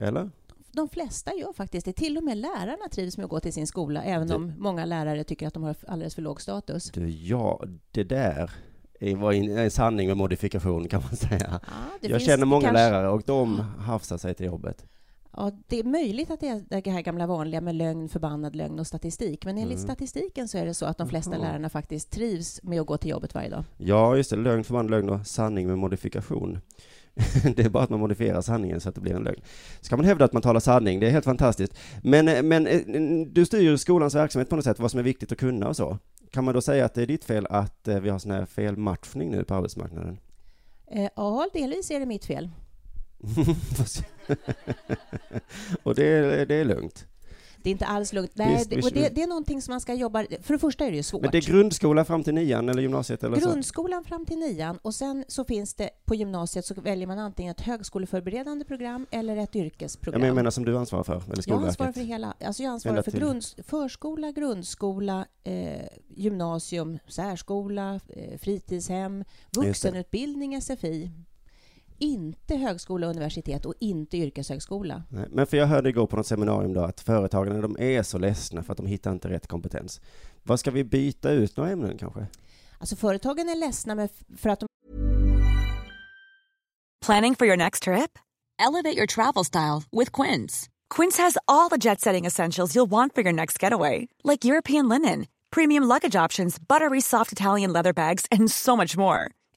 Eller? 0.00 0.30
De 0.72 0.88
flesta 0.88 1.34
gör 1.34 1.52
faktiskt 1.52 1.84
det. 1.86 1.92
Till 1.92 2.16
och 2.16 2.24
med 2.24 2.36
lärarna 2.38 2.88
trivs 2.92 3.16
med 3.16 3.24
att 3.24 3.30
gå 3.30 3.40
till 3.40 3.52
sin 3.52 3.66
skola, 3.66 4.02
även 4.02 4.28
Det- 4.28 4.34
om 4.34 4.52
många 4.58 4.84
lärare 4.84 5.24
tycker 5.24 5.46
att 5.46 5.54
de 5.54 5.62
har 5.62 5.76
alldeles 5.86 6.14
för 6.14 6.22
låg 6.22 6.40
status. 6.40 6.90
Du, 6.90 7.08
ja, 7.08 7.62
det 7.90 8.04
där 8.04 8.50
är- 9.00 9.16
var 9.16 9.32
en 9.32 9.70
sanning 9.70 10.08
med 10.08 10.16
modifikation 10.16 10.88
kan 10.88 11.02
man 11.02 11.16
säga. 11.16 11.60
Ja, 12.00 12.08
jag 12.08 12.22
känner 12.22 12.46
många 12.46 12.62
kanske- 12.62 12.90
lärare 12.90 13.08
och 13.08 13.22
de 13.26 13.60
hafsar 13.78 14.18
sig 14.18 14.34
till 14.34 14.46
jobbet. 14.46 14.86
Ja, 15.36 15.52
det 15.66 15.78
är 15.78 15.84
möjligt 15.84 16.30
att 16.30 16.40
det 16.40 16.48
är 16.48 16.82
det 16.82 16.90
här 16.90 17.02
gamla 17.02 17.26
vanliga 17.26 17.60
med 17.60 17.74
lögn, 17.74 18.08
förbannad 18.08 18.56
lögn 18.56 18.78
och 18.78 18.86
statistik. 18.86 19.44
Men 19.44 19.58
enligt 19.58 19.78
Mm. 19.78 19.84
statistiken 19.88 20.48
så 20.48 20.58
är 20.58 20.66
det 20.66 20.74
så 20.74 20.86
att 20.86 20.98
de 20.98 21.08
flesta 21.08 21.32
Jaha. 21.32 21.40
lärarna 21.42 21.68
faktiskt 21.68 22.10
trivs 22.10 22.62
med 22.62 22.80
att 22.80 22.86
gå 22.86 22.96
till 22.96 23.10
jobbet 23.10 23.34
varje 23.34 23.48
dag. 23.50 23.64
Ja, 23.76 24.16
just 24.16 24.30
det, 24.30 24.36
lögn, 24.36 24.64
förbannad 24.64 24.90
lögn 24.90 25.08
och 25.10 25.26
sanning 25.26 25.66
med 25.66 25.78
modifikation. 25.78 26.58
det 27.56 27.58
är 27.64 27.68
bara 27.68 27.82
att 27.84 27.90
man 27.90 28.00
modifierar 28.00 28.40
sanningen 28.40 28.80
så 28.80 28.88
att 28.88 28.94
det 28.94 29.00
blir 29.00 29.14
en 29.14 29.22
lögn. 29.22 29.40
Ska 29.80 29.96
man 29.96 30.04
hävda 30.06 30.24
att 30.24 30.32
man 30.32 30.42
talar 30.42 30.60
sanning, 30.60 31.00
det 31.00 31.06
är 31.06 31.10
helt 31.10 31.24
fantastiskt. 31.24 31.74
Men, 32.02 32.28
eh, 32.28 32.42
men 32.42 32.66
eh, 32.66 32.80
du 33.26 33.44
styr 33.46 33.76
skolans 33.76 34.14
verksamhet 34.14 34.48
på 34.48 34.56
något 34.56 34.64
sätt, 34.64 34.78
vad 34.78 34.90
som 34.90 35.00
är 35.00 35.04
viktigt 35.04 35.32
att 35.32 35.38
kunna 35.38 35.68
och 35.68 35.76
så. 35.76 35.98
Kan 36.30 36.44
man 36.44 36.54
då 36.54 36.60
säga 36.60 36.84
att 36.84 36.94
det 36.94 37.02
är 37.02 37.06
ditt 37.06 37.24
fel 37.24 37.46
att 37.50 37.88
eh, 37.88 38.00
vi 38.00 38.08
har 38.10 38.18
sån 38.18 38.30
här 38.30 38.46
felmatchning 38.46 39.30
nu 39.30 39.44
på 39.44 39.54
arbetsmarknaden? 39.54 40.18
Ja, 41.16 41.48
delvis 41.52 41.90
är 41.90 42.00
det 42.00 42.06
mitt 42.06 42.24
fel. 42.24 42.50
och 45.82 45.94
det 45.94 46.04
är, 46.04 46.46
det 46.46 46.54
är 46.54 46.64
lugnt. 46.64 47.06
Det 47.62 47.70
är 47.70 47.72
inte 47.72 47.86
alls 47.86 48.12
lugnt. 48.12 48.30
Nej, 48.34 48.56
Visst, 48.56 48.70
det, 48.70 48.76
visst, 48.76 48.88
och 48.88 48.94
det, 48.94 49.08
det 49.08 49.22
är 49.22 49.26
någonting 49.26 49.62
som 49.62 49.72
man 49.72 49.80
ska 49.80 49.94
jobba... 49.94 50.24
För 50.42 50.54
det 50.54 50.58
första 50.58 50.84
är 50.84 50.90
det 50.90 50.96
ju 50.96 51.02
svårt. 51.02 51.22
Men 51.22 51.30
det 51.30 51.38
är 51.38 51.42
grundskola 51.42 52.04
fram 52.04 52.24
till 52.24 52.34
nian 52.34 52.68
eller 52.68 52.82
gymnasiet 52.82 53.24
eller 53.24 53.40
så? 53.40 53.50
Grundskolan 53.50 54.04
fram 54.04 54.26
till 54.26 54.38
nian 54.38 54.78
och 54.82 54.94
sen 54.94 55.24
så 55.28 55.44
finns 55.44 55.74
det 55.74 55.90
på 56.04 56.14
gymnasiet 56.14 56.64
så 56.64 56.74
väljer 56.74 57.06
man 57.06 57.18
antingen 57.18 57.50
ett 57.50 57.60
högskoleförberedande 57.60 58.64
program 58.64 59.06
eller 59.10 59.36
ett 59.36 59.54
Ja, 59.54 59.60
yrkesprogram. 59.64 60.20
men 60.20 60.28
jag 60.28 60.34
menar 60.34 60.50
som 60.50 60.64
du 60.64 60.78
ansvarar 60.78 61.04
för, 61.04 61.22
eller 61.32 61.44
Jag 61.46 61.64
ansvarar 61.64 61.92
för 61.92 62.00
hela. 62.00 62.34
Alltså 62.40 62.62
jag 62.62 62.72
ansvarar 62.72 63.02
för 63.02 63.10
grund, 63.10 63.44
förskola, 63.64 64.32
grundskola, 64.32 65.26
eh, 65.44 65.86
gymnasium, 66.08 66.98
särskola, 67.08 68.00
eh, 68.08 68.38
fritidshem, 68.38 69.24
vuxenutbildning, 69.56 70.62
SFI. 70.62 71.10
Inte 72.00 72.56
högskola, 72.56 73.06
universitet 73.06 73.66
och 73.66 73.74
inte 73.80 74.16
yrkeshögskola. 74.16 75.02
Nej, 75.08 75.26
Men 75.30 75.46
för 75.46 75.56
jag 75.56 75.66
hörde 75.66 75.88
igår 75.88 76.06
på 76.06 76.16
något 76.16 76.26
seminarium 76.26 76.72
då 76.74 76.80
att 76.80 77.00
företagarna 77.00 77.60
de 77.60 77.76
är 77.78 78.02
så 78.02 78.18
ledsna 78.18 78.62
för 78.62 78.72
att 78.72 78.76
de 78.76 78.86
hittar 78.86 79.12
inte 79.12 79.28
rätt 79.28 79.46
kompetens. 79.46 80.00
Vad 80.42 80.60
ska 80.60 80.70
vi 80.70 80.84
byta 80.84 81.30
ut 81.30 81.56
några 81.56 81.70
ämnen 81.70 81.98
kanske? 81.98 82.26
Alltså 82.78 82.96
företagen 82.96 83.48
är 83.48 83.56
ledsna 83.56 83.94
med, 83.94 84.10
för 84.36 84.50
att 84.50 84.60
de 84.60 84.66
Planning 87.06 87.34
for 87.36 87.46
your 87.46 87.56
next 87.56 87.82
trip? 87.82 88.18
Elevate 88.58 88.96
your 88.96 89.06
travel 89.06 89.44
style 89.44 89.82
with 89.92 90.22
Quince. 90.22 90.68
Quince 90.90 91.22
has 91.22 91.38
all 91.46 91.68
the 91.70 91.78
jet 91.78 92.00
setting 92.00 92.26
essentials 92.26 92.74
you'll 92.74 92.90
want 92.90 93.14
for 93.14 93.22
your 93.22 93.32
next 93.32 93.62
getaway, 93.62 94.08
like 94.24 94.44
European 94.44 94.88
linen, 94.88 95.26
premium 95.50 95.84
luggage 95.84 96.24
options, 96.24 96.58
buttery 96.58 97.00
soft 97.00 97.32
Italian 97.32 97.72
leather 97.72 97.92
bags, 97.92 98.26
and 98.30 98.50
so 98.50 98.76
much 98.76 98.96
more. 98.96 99.30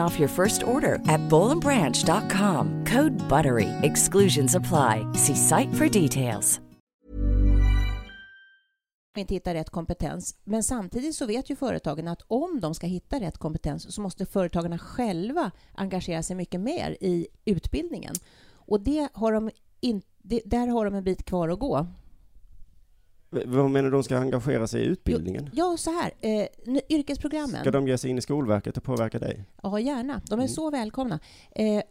off 0.00 0.18
your 0.18 0.28
first 0.28 0.62
order 0.62 0.94
at 1.08 1.20
bowlandbranch.com. 1.28 2.84
Code 2.84 3.12
BUTTERY. 3.28 3.68
Exclusions 3.82 4.54
apply. 4.54 5.04
See 5.14 5.34
site 5.34 5.74
for 5.74 5.88
details. 5.88 6.60
inte 9.20 9.34
hitta 9.34 9.54
rätt 9.54 9.70
kompetens. 9.70 10.36
Men 10.44 10.62
samtidigt 10.62 11.14
så 11.14 11.26
vet 11.26 11.50
ju 11.50 11.56
företagen 11.56 12.08
att 12.08 12.22
om 12.28 12.60
de 12.60 12.74
ska 12.74 12.86
hitta 12.86 13.20
rätt 13.20 13.38
kompetens 13.38 13.94
så 13.94 14.00
måste 14.00 14.26
företagarna 14.26 14.78
själva 14.78 15.50
engagera 15.74 16.22
sig 16.22 16.36
mycket 16.36 16.60
mer 16.60 16.96
i 17.00 17.26
utbildningen. 17.44 18.14
Och 18.52 18.80
det 18.80 19.08
har 19.12 19.32
de 19.32 19.50
in, 19.80 20.02
det, 20.18 20.42
där 20.44 20.66
har 20.66 20.84
de 20.84 20.94
en 20.94 21.04
bit 21.04 21.24
kvar 21.24 21.48
att 21.48 21.58
gå. 21.58 21.86
Vad 23.30 23.70
menar 23.70 23.84
du 23.84 23.90
de 23.90 24.02
ska 24.04 24.18
engagera 24.18 24.66
sig 24.66 24.82
i 24.82 24.84
utbildningen? 24.84 25.50
Ja, 25.52 25.76
så 25.78 25.90
här. 25.90 26.12
Eh, 26.20 26.46
yrkesprogrammen. 26.88 27.60
Ska 27.60 27.70
de 27.70 27.88
ge 27.88 27.98
sig 27.98 28.10
in 28.10 28.18
i 28.18 28.20
Skolverket 28.20 28.76
och 28.76 28.82
påverka 28.82 29.18
dig? 29.18 29.44
Ja, 29.62 29.80
gärna. 29.80 30.20
De 30.26 30.32
är 30.32 30.36
Mm. 30.36 30.48
så 30.48 30.70
välkomna. 30.70 31.20
Eh, 31.50 31.82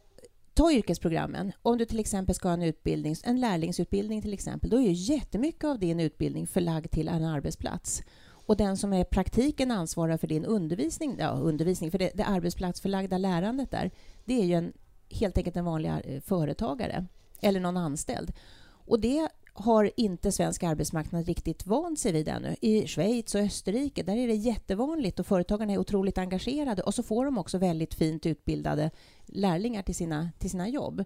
ta 0.54 0.72
yrkesprogrammen. 0.72 1.52
Om 1.62 1.78
du 1.78 1.86
till 1.86 2.00
exempel 2.00 2.36
ska 2.36 2.48
ha 2.48 2.54
en 2.54 2.64
utbildning, 2.64 3.16
en 3.24 3.40
lärlingsutbildning 3.40 4.22
till 4.22 4.34
exempel, 4.34 4.70
då 4.70 4.78
är 4.78 4.82
ju 4.82 4.92
jättemycket 5.16 5.64
av 5.64 5.80
din 5.80 6.00
utbildning 6.00 6.48
förlagd 6.48 6.92
till 6.92 7.08
en 7.08 7.24
arbetsplats. 7.26 8.02
Och 8.30 8.58
den 8.58 8.78
som 8.78 8.94
är 8.94 9.04
praktiken 9.04 9.72
ansvarar 9.72 10.18
för 10.18 10.28
din 10.28 10.46
undervisning, 10.46 11.16
ja 11.20 11.30
undervisning, 11.30 11.92
för 11.92 11.98
det, 11.98 12.12
det 12.14 12.24
arbetsplatsförlagda 12.26 13.18
lärandet 13.18 13.72
där, 13.72 13.92
det 14.26 14.42
är 14.42 14.46
ju 14.46 14.54
en, 14.54 14.74
helt 15.10 15.38
enkelt 15.38 15.56
en 15.56 15.66
vanlig 15.66 15.92
eh, 16.04 16.22
företagare 16.22 17.06
eller 17.42 17.60
någon 17.60 17.78
anställd. 17.78 18.32
Och 18.66 19.00
det 19.00 19.30
har 19.60 19.92
inte 19.96 20.32
svensk 20.32 20.64
arbetsmarknad 20.64 21.26
riktigt 21.26 21.66
vant 21.66 22.00
sig 22.00 22.12
vid 22.12 22.28
ännu. 22.28 22.56
I 22.62 22.88
Schweiz 22.88 23.36
och 23.36 23.42
Österrike 23.42 24.04
där 24.04 24.18
är 24.18 24.28
det 24.28 24.34
jättevanligt 24.34 25.20
och 25.20 25.28
företagarna 25.28 25.74
är 25.74 25.78
otroligt 25.78 26.18
engagerade 26.18 26.82
och 26.82 26.94
så 26.94 27.04
får 27.04 27.26
de 27.26 27.38
också 27.38 27.58
väldigt 27.58 27.94
fint 27.94 28.26
utbildade 28.26 28.92
lärlingar 29.26 29.84
till 29.84 29.96
sina, 29.96 30.30
till 30.40 30.50
sina 30.50 30.68
jobb. 30.70 31.04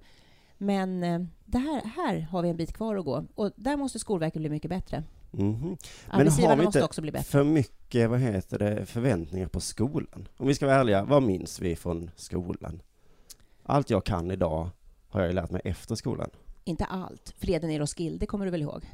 Men 0.57 1.03
eh, 1.03 1.21
det 1.45 1.57
här, 1.57 1.81
här 1.85 2.19
har 2.19 2.41
vi 2.41 2.49
en 2.49 2.57
bit 2.57 2.73
kvar 2.73 2.95
att 2.95 3.05
gå 3.05 3.25
och 3.35 3.51
där 3.55 3.77
måste 3.77 3.99
Skolverket 3.99 4.39
bli 4.39 4.49
mycket 4.49 4.69
bättre. 4.69 5.03
Mhm. 5.31 5.77
Men 6.07 6.27
har 6.27 6.55
vi 6.55 6.65
inte 6.65 6.83
också 6.83 7.01
bli 7.01 7.11
bättre. 7.11 7.23
för 7.23 7.43
mycket, 7.43 8.09
vad 8.09 8.19
heter 8.19 8.59
det, 8.59 8.85
förväntningar 8.85 9.47
på 9.47 9.59
skolan? 9.59 10.27
Om 10.37 10.47
vi 10.47 10.55
ska 10.55 10.65
vara 10.65 10.75
ärliga, 10.75 11.03
vad 11.03 11.23
minns 11.23 11.59
vi 11.59 11.75
från 11.75 12.11
skolan? 12.15 12.81
Allt 13.63 13.89
jag 13.89 14.03
kan 14.03 14.31
idag 14.31 14.69
har 15.07 15.21
jag 15.21 15.33
lärt 15.33 15.51
mig 15.51 15.61
efter 15.65 15.95
skolan. 15.95 16.29
Inte 16.65 16.85
allt. 16.85 17.33
Freden 17.37 17.69
är 17.71 17.79
Roskilde, 17.79 18.17
det 18.19 18.25
kommer 18.25 18.45
du 18.45 18.51
väl 18.51 18.61
ihåg? 18.61 18.85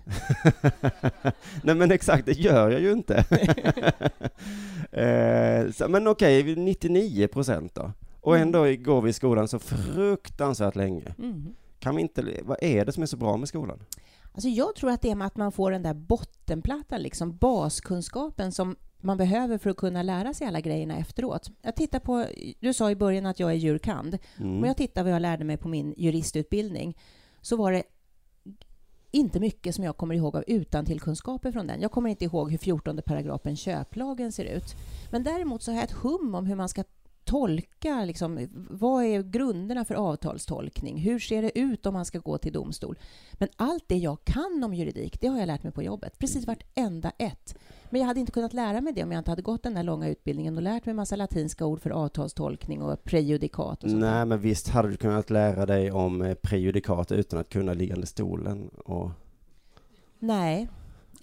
Nej 1.63 1.75
men 1.75 1.91
exakt, 1.91 2.25
det 2.25 2.31
gör 2.31 2.69
jag 2.71 2.81
ju 2.81 2.91
inte. 2.91 3.15
eh, 4.91 5.71
så, 5.71 5.87
men 5.87 6.07
okej, 6.07 6.55
99 6.55 7.27
procent 7.27 7.75
då. 7.75 7.91
Och 8.21 8.35
Mm. 8.35 8.47
ändå 8.47 8.59
går 8.83 9.01
vi 9.01 9.09
i 9.09 9.13
skolan 9.13 9.47
så 9.47 9.59
fruktansvärt 9.59 10.75
länge. 10.75 11.15
Mm. 11.19 11.55
Kan 11.79 11.95
vi 11.95 12.01
inte, 12.01 12.23
vad 12.43 12.57
är 12.63 12.85
det 12.85 12.91
som 12.91 13.03
är 13.03 13.07
så 13.07 13.17
bra 13.17 13.37
med 13.37 13.47
skolan? 13.47 13.79
Alltså 14.33 14.49
jag 14.49 14.75
tror 14.75 14.91
att 14.91 15.01
det 15.01 15.11
är 15.11 15.15
med 15.15 15.27
att 15.27 15.37
man 15.37 15.51
får 15.51 15.71
den 15.71 15.83
där 15.83 15.93
bottenplattan, 15.93 17.01
liksom 17.01 17.37
baskunskapen 17.37 18.51
som 18.51 18.75
man 19.01 19.17
behöver 19.17 19.57
för 19.57 19.69
att 19.69 19.77
kunna 19.77 20.03
lära 20.03 20.33
sig 20.33 20.47
alla 20.47 20.59
grejerna 20.61 20.97
efteråt. 20.97 21.49
Jag 21.61 21.75
tittar 21.75 21.99
på, 21.99 22.25
du 22.59 22.73
sa 22.73 22.91
i 22.91 22.95
början 22.95 23.25
att 23.25 23.39
jag 23.39 23.49
är 23.51 23.55
jurkand. 23.55 24.17
Mm. 24.37 24.57
Om 24.57 24.63
jag 24.63 24.77
tittar 24.77 25.03
vad 25.03 25.13
jag 25.13 25.21
lärde 25.21 25.43
mig 25.43 25.57
på 25.57 25.67
min 25.67 25.93
juristutbildning 25.97 26.97
så 27.41 27.55
var 27.55 27.71
det 27.71 27.83
inte 29.11 29.39
mycket 29.39 29.75
som 29.75 29.83
jag 29.83 29.97
kommer 29.97 30.15
ihåg 30.15 30.35
av 30.35 30.43
utan 30.47 30.85
kunskaper 30.85 31.51
från 31.51 31.67
den. 31.67 31.81
Jag 31.81 31.91
kommer 31.91 32.09
inte 32.09 32.25
ihåg 32.25 32.51
hur 32.51 32.57
14 32.57 33.01
paragrafen 33.05 33.55
köplagen 33.55 34.31
ser 34.31 34.45
ut. 34.45 34.75
Men 35.11 35.23
däremot 35.23 35.63
så 35.63 35.71
har 35.71 35.75
jag 35.75 35.83
ett 35.83 35.91
hum 35.91 36.35
om 36.35 36.45
hur 36.45 36.55
man 36.55 36.69
ska 36.69 36.83
tolka, 37.29 38.05
liksom, 38.05 38.47
vad 38.69 39.03
är 39.03 39.23
grunderna 39.23 39.85
för 39.85 39.95
avtalstolkning? 39.95 40.97
Hur 40.97 41.19
ser 41.19 41.41
det 41.41 41.59
ut 41.59 41.85
om 41.85 41.93
man 41.93 42.05
ska 42.05 42.19
gå 42.19 42.37
till 42.37 42.53
domstol? 42.53 42.99
Men 43.33 43.49
allt 43.55 43.83
det 43.87 43.97
jag 43.97 44.23
kan 44.23 44.63
om 44.63 44.73
juridik, 44.73 45.21
det 45.21 45.27
har 45.27 45.39
jag 45.39 45.47
lärt 45.47 45.63
mig 45.63 45.71
på 45.71 45.83
jobbet. 45.83 46.19
Precis 46.19 46.47
vartenda 46.47 47.11
ett. 47.17 47.55
Men 47.89 48.01
jag 48.01 48.07
hade 48.07 48.19
inte 48.19 48.31
kunnat 48.31 48.53
lära 48.53 48.81
mig 48.81 48.93
det 48.93 49.03
om 49.03 49.11
jag 49.11 49.19
inte 49.19 49.31
hade 49.31 49.41
gått 49.41 49.63
den 49.63 49.73
där 49.73 49.83
långa 49.83 50.07
utbildningen 50.07 50.57
och 50.57 50.63
lärt 50.63 50.85
mig 50.85 50.95
massa 50.95 51.15
latinska 51.15 51.65
ord 51.65 51.81
för 51.81 51.89
avtalstolkning 51.89 52.81
och 52.81 53.03
prejudikat 53.03 53.83
och 53.83 53.89
sånt. 53.89 54.01
Nej 54.01 54.25
men 54.25 54.39
visst 54.39 54.69
hade 54.69 54.89
du 54.89 54.97
kunnat 54.97 55.29
lära 55.29 55.65
dig 55.65 55.91
om 55.91 56.21
eh, 56.21 56.33
prejudikat 56.33 57.11
utan 57.11 57.39
att 57.39 57.49
kunna 57.49 57.73
liggande 57.73 58.07
stolen 58.07 58.69
och... 58.69 59.11
Nej. 60.19 60.67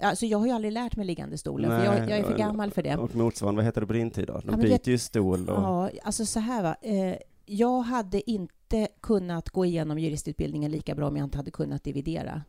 Alltså 0.00 0.26
jag 0.26 0.38
har 0.38 0.46
ju 0.46 0.52
aldrig 0.52 0.72
lärt 0.72 0.96
mig 0.96 1.06
liggande 1.06 1.38
stolen, 1.38 1.70
för 1.70 1.78
Nej, 1.78 1.86
jag, 1.86 2.10
jag 2.10 2.18
är 2.18 2.22
för 2.24 2.38
gammal 2.38 2.70
för 2.70 2.82
det. 2.82 2.96
Och 2.96 3.14
motsvarande, 3.14 3.56
vad 3.56 3.64
hette 3.64 3.80
det 3.80 3.86
på 3.86 3.92
din 3.92 4.10
tid 4.10 4.26
då? 4.26 4.32
De 4.44 4.50
Ja, 4.50 4.56
byter 4.56 4.68
det- 4.84 4.86
ju 4.90 4.98
stol 4.98 5.48
och... 5.48 5.56
Ja, 5.62 5.90
alltså 6.02 6.26
så 6.26 6.40
här 6.40 6.62
va. 6.62 6.76
Eh, 6.82 7.14
jag 7.46 7.80
hade 7.82 8.30
inte 8.30 8.88
kunnat 9.00 9.50
gå 9.50 9.64
igenom 9.64 9.98
juristutbildningen 9.98 10.70
lika 10.70 10.94
bra 10.94 11.08
om 11.08 11.16
jag 11.16 11.24
inte 11.26 11.38
hade 11.38 11.50
kunnat 11.50 11.84
dividera. 11.84 12.42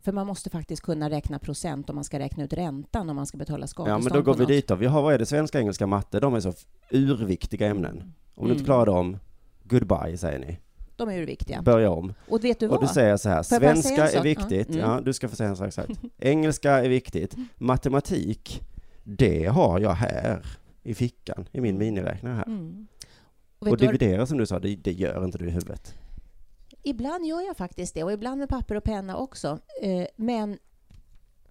För 0.00 0.12
man 0.12 0.26
måste 0.26 0.50
faktiskt 0.50 0.82
kunna 0.82 1.10
räkna 1.10 1.38
procent 1.38 1.90
om 1.90 1.94
man 1.94 2.04
ska 2.04 2.18
räkna 2.18 2.44
ut 2.44 2.52
räntan 2.52 3.10
om 3.10 3.16
man 3.16 3.26
ska 3.26 3.38
betala 3.38 3.62
Ja 3.62 3.66
skadestånd 3.66 4.04
men 4.04 4.12
då 4.12 4.22
går 4.22 4.34
vi 4.34 4.40
något. 4.40 4.48
dit 4.48 4.68
då. 4.68 4.74
Vi 4.74 4.86
har, 4.86 5.02
vad 5.02 5.14
är 5.14 5.18
det, 5.18 5.26
svenska, 5.26 5.58
engelska, 5.60 5.86
matte, 5.86 6.20
de 6.20 6.34
är 6.34 6.40
så 6.40 6.52
urviktiga 6.90 7.66
ämnen. 7.68 8.12
Om 8.34 8.44
du 8.46 8.50
inte 8.52 8.60
Mm. 8.60 8.64
klarar 8.64 8.86
dem, 8.86 9.16
goodbye 9.64 10.16
säger 10.18 10.38
ni. 10.38 10.58
De 10.96 11.08
är 11.08 11.12
ju 11.16 11.24
viktiga. 11.24 11.62
Börja 11.62 11.90
om. 11.90 12.14
Och 12.28 12.44
vet 12.44 12.60
du 12.60 12.66
Och 12.68 12.72
vad? 12.72 12.82
du 12.82 12.88
säger 12.88 13.16
så 13.16 13.28
här, 13.28 13.42
svenska 13.42 14.08
en 14.10 14.18
är 14.18 14.22
viktigt, 14.22 14.68
Ja. 14.74 14.78
ja, 14.78 14.92
Mm. 14.92 15.04
du 15.04 15.12
ska 15.12 15.28
få 15.28 15.36
säga 15.36 15.48
en 15.50 15.56
sak 15.56 15.66
exakt. 15.68 15.90
Engelska 16.18 16.72
är 16.72 16.88
viktigt, 16.88 17.36
matematik, 17.56 18.62
det 19.04 19.46
har 19.46 19.78
jag 19.80 19.92
här 19.92 20.46
i 20.82 20.94
fickan, 20.94 21.48
i 21.52 21.60
min 21.60 21.78
miniräknare 21.78 22.34
här. 22.34 22.46
Mm. 22.46 22.86
Och 23.58 23.66
Och 23.66 23.68
vad? 23.68 23.78
dividera 23.78 24.26
som 24.26 24.38
du 24.38 24.46
sa, 24.46 24.58
det, 24.58 24.76
det 24.76 24.92
gör 24.92 25.24
inte 25.24 25.38
du 25.38 25.46
i 25.46 25.50
huvudet. 25.50 25.94
Ibland 26.82 27.26
gör 27.26 27.40
jag 27.46 27.56
faktiskt 27.56 27.94
det, 27.94 28.04
och 28.04 28.12
ibland 28.12 28.38
med 28.38 28.48
papper 28.48 28.74
och 28.76 28.84
penna 28.84 29.16
också. 29.16 29.58
Eh, 29.82 30.06
men 30.16 30.58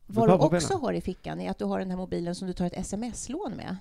vad 0.05 0.29
du 0.29 0.33
och 0.33 0.53
också 0.53 0.77
har 0.77 0.93
i 0.93 1.01
fickan 1.01 1.39
är 1.41 1.49
att 1.51 1.57
du 1.59 1.65
har 1.65 1.79
den 1.79 1.89
här 1.89 1.97
mobilen 1.97 2.35
som 2.35 2.47
du 2.47 2.53
tar 2.53 2.65
ett 2.65 2.73
sms-lån 2.77 3.51
med. 3.57 3.77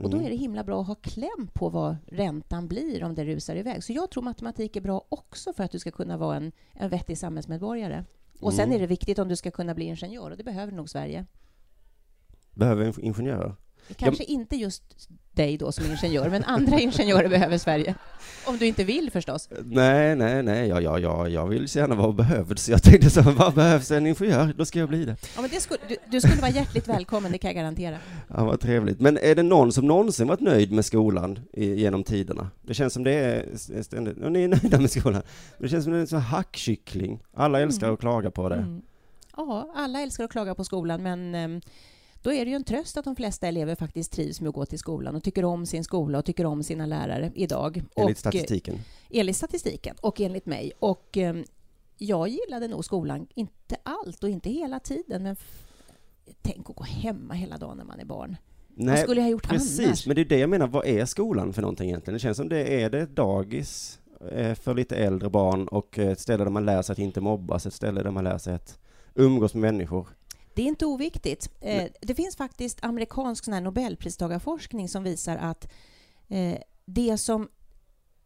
Och 0.00 0.10
då 0.10 0.16
Mm. 0.16 0.26
är 0.26 0.30
det 0.30 0.36
himla 0.36 0.64
bra 0.64 0.80
att 0.80 0.86
ha 0.86 0.94
kläm 0.94 1.48
på 1.54 1.68
vad 1.68 1.96
räntan 2.06 2.68
blir 2.68 3.04
om 3.04 3.14
det 3.14 3.24
rusar 3.24 3.56
iväg. 3.56 3.84
Så 3.84 3.92
jag 3.92 4.10
tror 4.10 4.22
matematik 4.22 4.76
är 4.76 4.80
bra 4.80 5.04
också 5.08 5.52
för 5.52 5.64
att 5.64 5.70
du 5.70 5.78
ska 5.78 5.90
kunna 5.90 6.16
vara 6.16 6.36
en, 6.36 6.52
en 6.72 6.88
vettig 6.90 7.18
samhällsmedborgare. 7.18 8.04
Och 8.40 8.52
sen 8.54 8.64
Mm. 8.64 8.76
är 8.76 8.80
det 8.80 8.86
viktigt 8.86 9.18
om 9.18 9.28
du 9.28 9.36
ska 9.36 9.50
kunna 9.50 9.74
bli 9.74 9.84
ingenjör, 9.84 10.30
och 10.30 10.36
det 10.36 10.44
behöver 10.44 10.72
nog 10.72 10.88
Sverige. 10.88 11.26
Behöver 12.54 12.84
en 12.84 12.92
Kanske 13.96 14.24
inte 14.24 14.56
just 14.56 14.82
dig 15.32 15.56
då 15.58 15.72
som 15.72 15.84
ingenjör, 15.86 16.30
men 16.30 16.44
andra 16.44 16.80
ingenjörer 16.80 17.28
behöver 17.28 17.58
Sverige. 17.58 17.94
Om 18.46 18.56
du 18.58 18.66
inte 18.66 18.84
vill 18.84 19.10
förstås. 19.10 19.48
Nej, 19.64 20.16
nej, 20.16 20.42
nej, 20.42 20.68
ja, 20.68 20.80
ja, 20.80 20.98
ja, 20.98 21.28
jag 21.28 21.46
vill 21.46 21.68
så 21.68 21.78
gärna 21.78 21.94
vara 21.94 22.12
behövd, 22.12 22.58
så 22.58 22.70
jag 22.70 22.82
tänkte 22.82 23.10
så, 23.10 23.22
vad 23.22 23.54
behövs 23.54 23.90
en 23.90 24.06
ingenjör? 24.06 24.54
Då 24.58 24.64
ska 24.64 24.78
jag 24.78 24.88
bli 24.88 25.04
det. 25.04 25.16
Ja, 25.36 25.40
men 25.40 25.50
det 25.50 25.60
skulle, 25.60 25.80
du, 25.88 25.96
du 26.10 26.20
skulle 26.20 26.40
vara 26.40 26.50
hjärtligt 26.50 26.88
välkommen, 26.88 27.32
det 27.32 27.38
kan 27.38 27.48
jag 27.48 27.56
garantera. 27.56 27.98
Ja, 28.28 28.44
vad 28.44 28.60
trevligt. 28.60 29.00
Men 29.00 29.18
är 29.18 29.34
det 29.34 29.42
någon 29.42 29.72
som 29.72 29.86
någonsin 29.86 30.26
varit 30.28 30.40
nöjd 30.40 30.72
med 30.72 30.84
skolan 30.84 31.38
i, 31.52 31.74
genom 31.74 32.04
tiderna? 32.04 32.50
Det 32.62 32.74
känns 32.74 32.92
som 32.92 33.04
det 33.04 33.12
är 33.12 33.82
ständigt, 33.82 34.18
och 34.18 34.32
ni 34.32 34.42
är 34.44 34.48
nöjda 34.48 34.80
med 34.80 34.90
skolan. 34.90 35.22
Men 35.58 35.62
det 35.62 35.68
känns 35.68 35.84
som 35.84 35.92
det 35.92 35.98
är 35.98 36.00
en 36.00 36.06
sån 36.06 36.20
hackkyckling. 36.20 37.22
Alla 37.34 37.60
älskar 37.60 37.86
Mm. 37.86 37.94
att 37.94 38.00
klaga 38.00 38.30
på 38.30 38.48
det. 38.48 38.56
Mm. 38.56 38.82
Ja, 39.36 39.72
alla 39.76 40.00
älskar 40.00 40.24
att 40.24 40.30
klaga 40.30 40.54
på 40.54 40.64
skolan, 40.64 41.02
men 41.02 41.34
ehm, 41.34 41.60
då 42.26 42.32
är 42.32 42.44
det 42.44 42.50
ju 42.50 42.56
en 42.56 42.64
tröst 42.64 42.96
att 42.96 43.04
de 43.04 43.16
flesta 43.16 43.48
elever 43.48 43.74
faktiskt 43.74 44.12
trivs 44.12 44.40
med 44.40 44.48
att 44.48 44.54
gå 44.54 44.66
till 44.66 44.78
skolan 44.78 45.16
och 45.16 45.22
tycker 45.22 45.44
om 45.44 45.66
sin 45.66 45.84
skola 45.84 46.18
och 46.18 46.24
tycker 46.24 46.46
om 46.46 46.62
sina 46.62 46.86
lärare 46.86 47.32
idag. 47.34 47.76
Enligt 47.76 47.94
och, 47.94 48.10
eh, 48.10 48.14
statistiken. 48.14 48.78
enligt 49.10 49.36
statistiken 49.36 49.96
och 50.00 50.20
enligt 50.20 50.46
mig. 50.46 50.72
Och 50.78 51.16
ehm, 51.16 51.44
jag 51.98 52.28
gillade 52.28 52.68
nog 52.68 52.84
skolan, 52.84 53.26
inte 53.34 53.76
allt 53.82 54.22
och 54.22 54.28
inte 54.30 54.50
hela 54.50 54.80
tiden, 54.80 55.22
men 55.22 55.36
tänk 56.42 56.70
att 56.70 56.76
gå 56.76 56.84
hemma 56.84 57.34
hela 57.34 57.58
dagen 57.58 57.76
när 57.76 57.84
man 57.84 58.00
är 58.00 58.04
barn. 58.04 58.36
Vad 58.68 58.98
skulle 58.98 59.20
jag 59.20 59.26
ha 59.26 59.30
gjort 59.30 59.48
precis, 59.48 59.86
annars? 59.86 60.06
men 60.06 60.16
det 60.16 60.22
är 60.22 60.24
det 60.24 60.38
jag 60.38 60.50
menar, 60.50 60.66
vad 60.66 60.86
är 60.86 61.04
skolan 61.04 61.52
för 61.52 61.62
någonting 61.62 61.88
egentligen? 61.88 62.14
Det 62.14 62.20
känns 62.20 62.36
som 62.36 62.48
det 62.48 62.82
är 62.82 62.90
det 62.90 63.06
dagis 63.06 63.98
eh, 64.32 64.54
för 64.54 64.74
lite 64.74 64.96
äldre 64.96 65.30
barn 65.30 65.68
och 65.68 65.98
ett 65.98 66.20
ställe 66.20 66.44
där 66.44 66.50
man 66.50 66.64
lär 66.64 66.82
sig 66.82 66.92
att 66.92 66.98
inte 66.98 67.20
mobbas, 67.20 67.66
ett 67.66 67.74
ställe 67.74 68.02
där 68.02 68.10
man 68.10 68.24
lär 68.24 68.38
sig 68.38 68.54
att 68.54 68.78
umgås 69.14 69.54
med 69.54 69.60
människor. 69.60 70.08
Det 70.56 70.62
är 70.62 70.66
inte 70.66 70.86
oviktigt. 70.86 71.50
Eh, 71.60 71.84
det 72.00 72.14
finns 72.14 72.36
faktiskt 72.36 72.84
amerikansk 72.84 73.44
sån 73.44 73.54
här 73.54 73.60
Nobelpristagarforskning 73.60 74.88
som 74.88 75.02
visar 75.04 75.36
att 75.36 75.72
eh, 76.28 76.58
det 76.84 77.18
som 77.18 77.48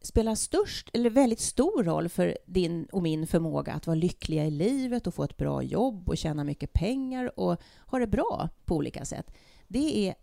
spelar 0.01 0.35
störst, 0.35 0.89
eller 0.93 1.09
väldigt 1.09 1.39
stor 1.39 1.83
roll 1.83 2.09
för 2.09 2.37
din 2.45 2.85
och 2.85 3.03
min 3.03 3.27
förmåga 3.27 3.73
att 3.73 3.87
vara 3.87 3.95
lyckliga 3.95 4.45
i 4.45 4.51
livet 4.51 5.07
och 5.07 5.13
få 5.13 5.23
ett 5.23 5.37
bra 5.37 5.63
jobb 5.63 6.09
och 6.09 6.17
tjäna 6.17 6.43
mycket 6.43 6.73
pengar 6.73 7.39
och 7.39 7.61
ha 7.85 7.99
det 7.99 8.07
bra 8.07 8.49
på 8.65 8.75
olika 8.75 9.05
sätt. 9.05 9.33
Det 9.67 10.07
är 10.07 10.15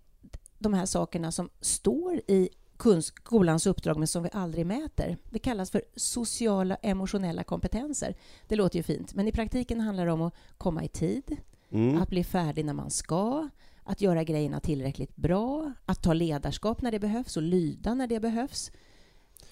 de 0.59 0.75
här 0.75 0.87
sakerna 0.87 1.33
som 1.33 1.51
står 1.61 2.17
i 2.17 2.49
skolans 3.03 3.67
uppdrag 3.67 3.99
men 3.99 4.07
som 4.07 4.23
vi 4.23 4.29
aldrig 4.33 4.67
mäter. 4.67 5.19
Det 5.31 5.39
kallas 5.39 5.71
för 5.71 5.83
sociala 5.97 6.77
emotionella 6.77 7.45
kompetenser. 7.45 8.17
Det 8.47 8.57
låter 8.57 8.77
ju 8.77 8.83
fint, 8.83 9.15
men 9.15 9.29
i 9.29 9.33
praktiken 9.33 9.81
handlar 9.81 10.07
det 10.07 10.13
om 10.13 10.23
att 10.23 10.35
komma 10.59 10.85
i 10.85 10.89
tid, 10.89 11.37
Mm. 11.73 12.03
att 12.03 12.09
bli 12.09 12.25
färdig 12.25 12.65
när 12.65 12.75
man 12.75 12.91
ska, 12.91 13.49
att 13.83 14.01
göra 14.01 14.25
grejerna 14.25 14.61
tillräckligt 14.61 15.17
bra, 15.17 15.73
att 15.87 16.03
ta 16.03 16.13
ledarskap 16.13 16.83
när 16.83 16.91
det 16.91 16.99
behövs 16.99 17.37
och 17.37 17.43
lyda 17.43 17.95
när 17.95 18.07
det 18.07 18.21
behövs. 18.21 18.71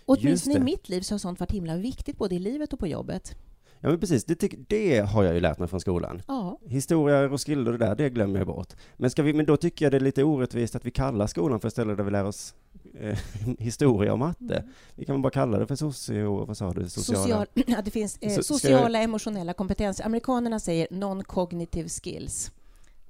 Åtminstone 0.04 0.56
i 0.56 0.60
mitt 0.60 0.88
liv 0.88 1.00
så 1.00 1.14
har 1.14 1.18
sånt 1.18 1.40
varit 1.40 1.52
himla 1.52 1.76
viktigt 1.76 2.18
både 2.18 2.34
i 2.34 2.38
livet 2.38 2.72
och 2.72 2.78
på 2.78 2.86
jobbet. 2.86 3.36
Ja 3.80 3.88
men 3.88 4.00
precis, 4.00 4.24
det, 4.24 4.50
det 4.68 4.98
har 4.98 5.24
jag 5.24 5.34
ju 5.34 5.40
lärt 5.40 5.58
mig 5.58 5.68
från 5.68 5.80
skolan. 5.80 6.22
Ja, 6.28 6.58
Historia, 6.66 7.28
Roskilde 7.28 7.70
och 7.70 7.78
det 7.78 7.86
där, 7.86 7.94
det 7.94 8.10
glömmer 8.10 8.38
jag 8.38 8.46
bort. 8.46 8.72
Men, 8.96 9.10
ska 9.10 9.22
vi, 9.22 9.32
men 9.32 9.46
då 9.46 9.56
tycker 9.56 9.84
jag 9.84 9.92
det 9.92 9.96
är 9.96 10.00
lite 10.00 10.24
orättvist 10.24 10.76
att 10.76 10.84
vi 10.84 10.90
kallar 10.90 11.26
skolan 11.26 11.60
för 11.60 11.68
ett 11.68 11.72
ställe 11.72 11.94
där 11.94 12.04
vi 12.04 12.10
lär 12.10 12.24
oss 12.24 12.54
eh, 13.00 13.18
historia 13.58 14.12
och 14.12 14.18
matte. 14.18 14.64
Vi 14.94 15.04
kan 15.04 15.14
väl 15.14 15.22
bara 15.22 15.30
kalla 15.30 15.58
det 15.58 15.66
för 15.66 15.76
socio, 15.76 16.44
vad 16.44 16.56
sa 16.56 16.72
du, 16.72 16.88
sociala? 16.88 17.22
social, 17.22 17.46
ja, 17.66 17.82
det 17.84 17.90
finns 17.90 18.18
eh, 18.20 18.30
ska 18.30 18.42
sociala 18.42 18.98
emotionella 19.02 19.52
kompetenser. 19.52 20.04
Amerikanerna 20.04 20.60
säger 20.60 20.86
non-cognitive 20.90 21.88
skills. 22.02 22.50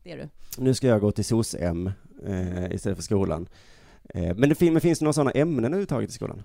Det 0.03 0.13
är 0.13 0.17
du. 0.17 0.29
Nu 0.59 0.75
ska 0.75 0.87
jag 0.87 1.01
gå 1.01 1.13
till 1.13 1.25
SOS-M 1.25 1.91
eh, 2.27 2.73
istället 2.73 2.99
för 2.99 3.03
skolan. 3.03 3.49
Eh, 4.15 4.35
men, 4.37 4.49
det 4.49 4.55
fin- 4.55 4.73
men 4.73 4.81
finns 4.83 4.99
det 4.99 5.05
några 5.05 5.13
sådana 5.13 5.31
ämnen 5.31 5.65
överhuvudtaget 5.65 6.11
i 6.11 6.13
skolan? 6.13 6.43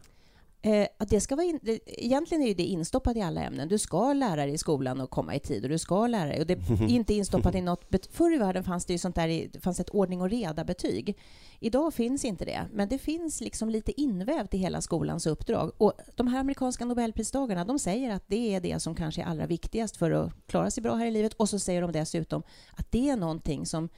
Eh, 0.63 0.87
att 0.97 1.09
det 1.09 1.21
ska 1.21 1.35
vara 1.35 1.45
in, 1.45 1.59
det, 1.61 1.79
egentligen 1.85 2.43
är 2.43 2.55
det 2.55 2.63
instoppat 2.63 3.15
i 3.17 3.21
alla 3.21 3.43
ämnen. 3.43 3.67
Du 3.67 3.77
ska 3.77 4.13
lära 4.13 4.35
dig 4.45 4.53
i 4.53 4.57
skolan 4.57 5.01
och 5.01 5.09
komma 5.09 5.35
i 5.35 5.39
tid 5.39 5.63
och 5.63 5.69
du 5.69 5.77
ska 5.77 6.07
lära 6.07 6.25
dig. 6.29 6.39
Och 6.39 6.47
det 6.47 6.53
är 6.53 6.83
inte 6.89 7.13
instoppat 7.13 7.55
i 7.55 7.61
något... 7.61 7.89
bet- 7.89 8.09
Förr 8.11 8.33
i 8.35 8.37
världen 8.37 8.63
fanns 8.63 8.85
det 8.85 8.93
ju 8.93 8.99
sånt 8.99 9.15
där, 9.15 9.27
i- 9.27 9.47
det 9.53 9.59
fanns 9.59 9.79
ett 9.79 9.89
ordning 9.89 10.21
och 10.21 10.29
reda-betyg. 10.29 11.17
Idag 11.59 11.93
finns 11.93 12.25
inte 12.25 12.45
det, 12.45 12.61
men 12.73 12.89
det 12.89 12.97
finns 12.97 13.41
liksom 13.41 13.69
lite 13.69 14.01
invävt 14.01 14.53
i 14.53 14.57
hela 14.57 14.81
skolans 14.81 15.27
uppdrag. 15.27 15.71
Och 15.77 15.93
de 16.15 16.27
här 16.27 16.39
amerikanska 16.39 16.85
nobelpristagarna, 16.85 17.65
de 17.65 17.79
säger 17.79 18.11
att 18.11 18.23
det 18.27 18.55
är 18.55 18.59
det 18.61 18.79
som 18.79 18.95
kanske 18.95 19.21
är 19.21 19.25
allra 19.25 19.45
viktigast 19.45 19.97
för 19.97 20.11
att 20.11 20.31
klara 20.47 20.71
sig 20.71 20.83
bra 20.83 20.95
här 20.95 21.05
i 21.05 21.11
livet. 21.11 21.33
Och 21.33 21.49
så 21.49 21.59
säger 21.59 21.81
de 21.81 21.91
dessutom 21.91 22.43
att 22.77 22.91
det 22.91 23.09
är 23.09 23.15
någonting 23.17 23.65
som 23.65 23.89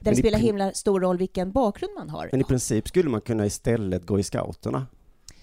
där 0.00 0.10
det 0.10 0.16
spelar 0.16 0.38
prin- 0.38 0.46
himla 0.46 0.72
stor 0.72 1.00
roll 1.00 1.18
vilken 1.18 1.52
bakgrund 1.52 1.92
man 1.98 2.10
har. 2.10 2.28
Men 2.32 2.40
i 2.40 2.44
princip 2.44 2.88
skulle 2.88 3.10
man 3.10 3.20
kunna 3.20 3.46
istället 3.46 4.06
gå 4.06 4.18
i 4.18 4.22
scouterna 4.22 4.86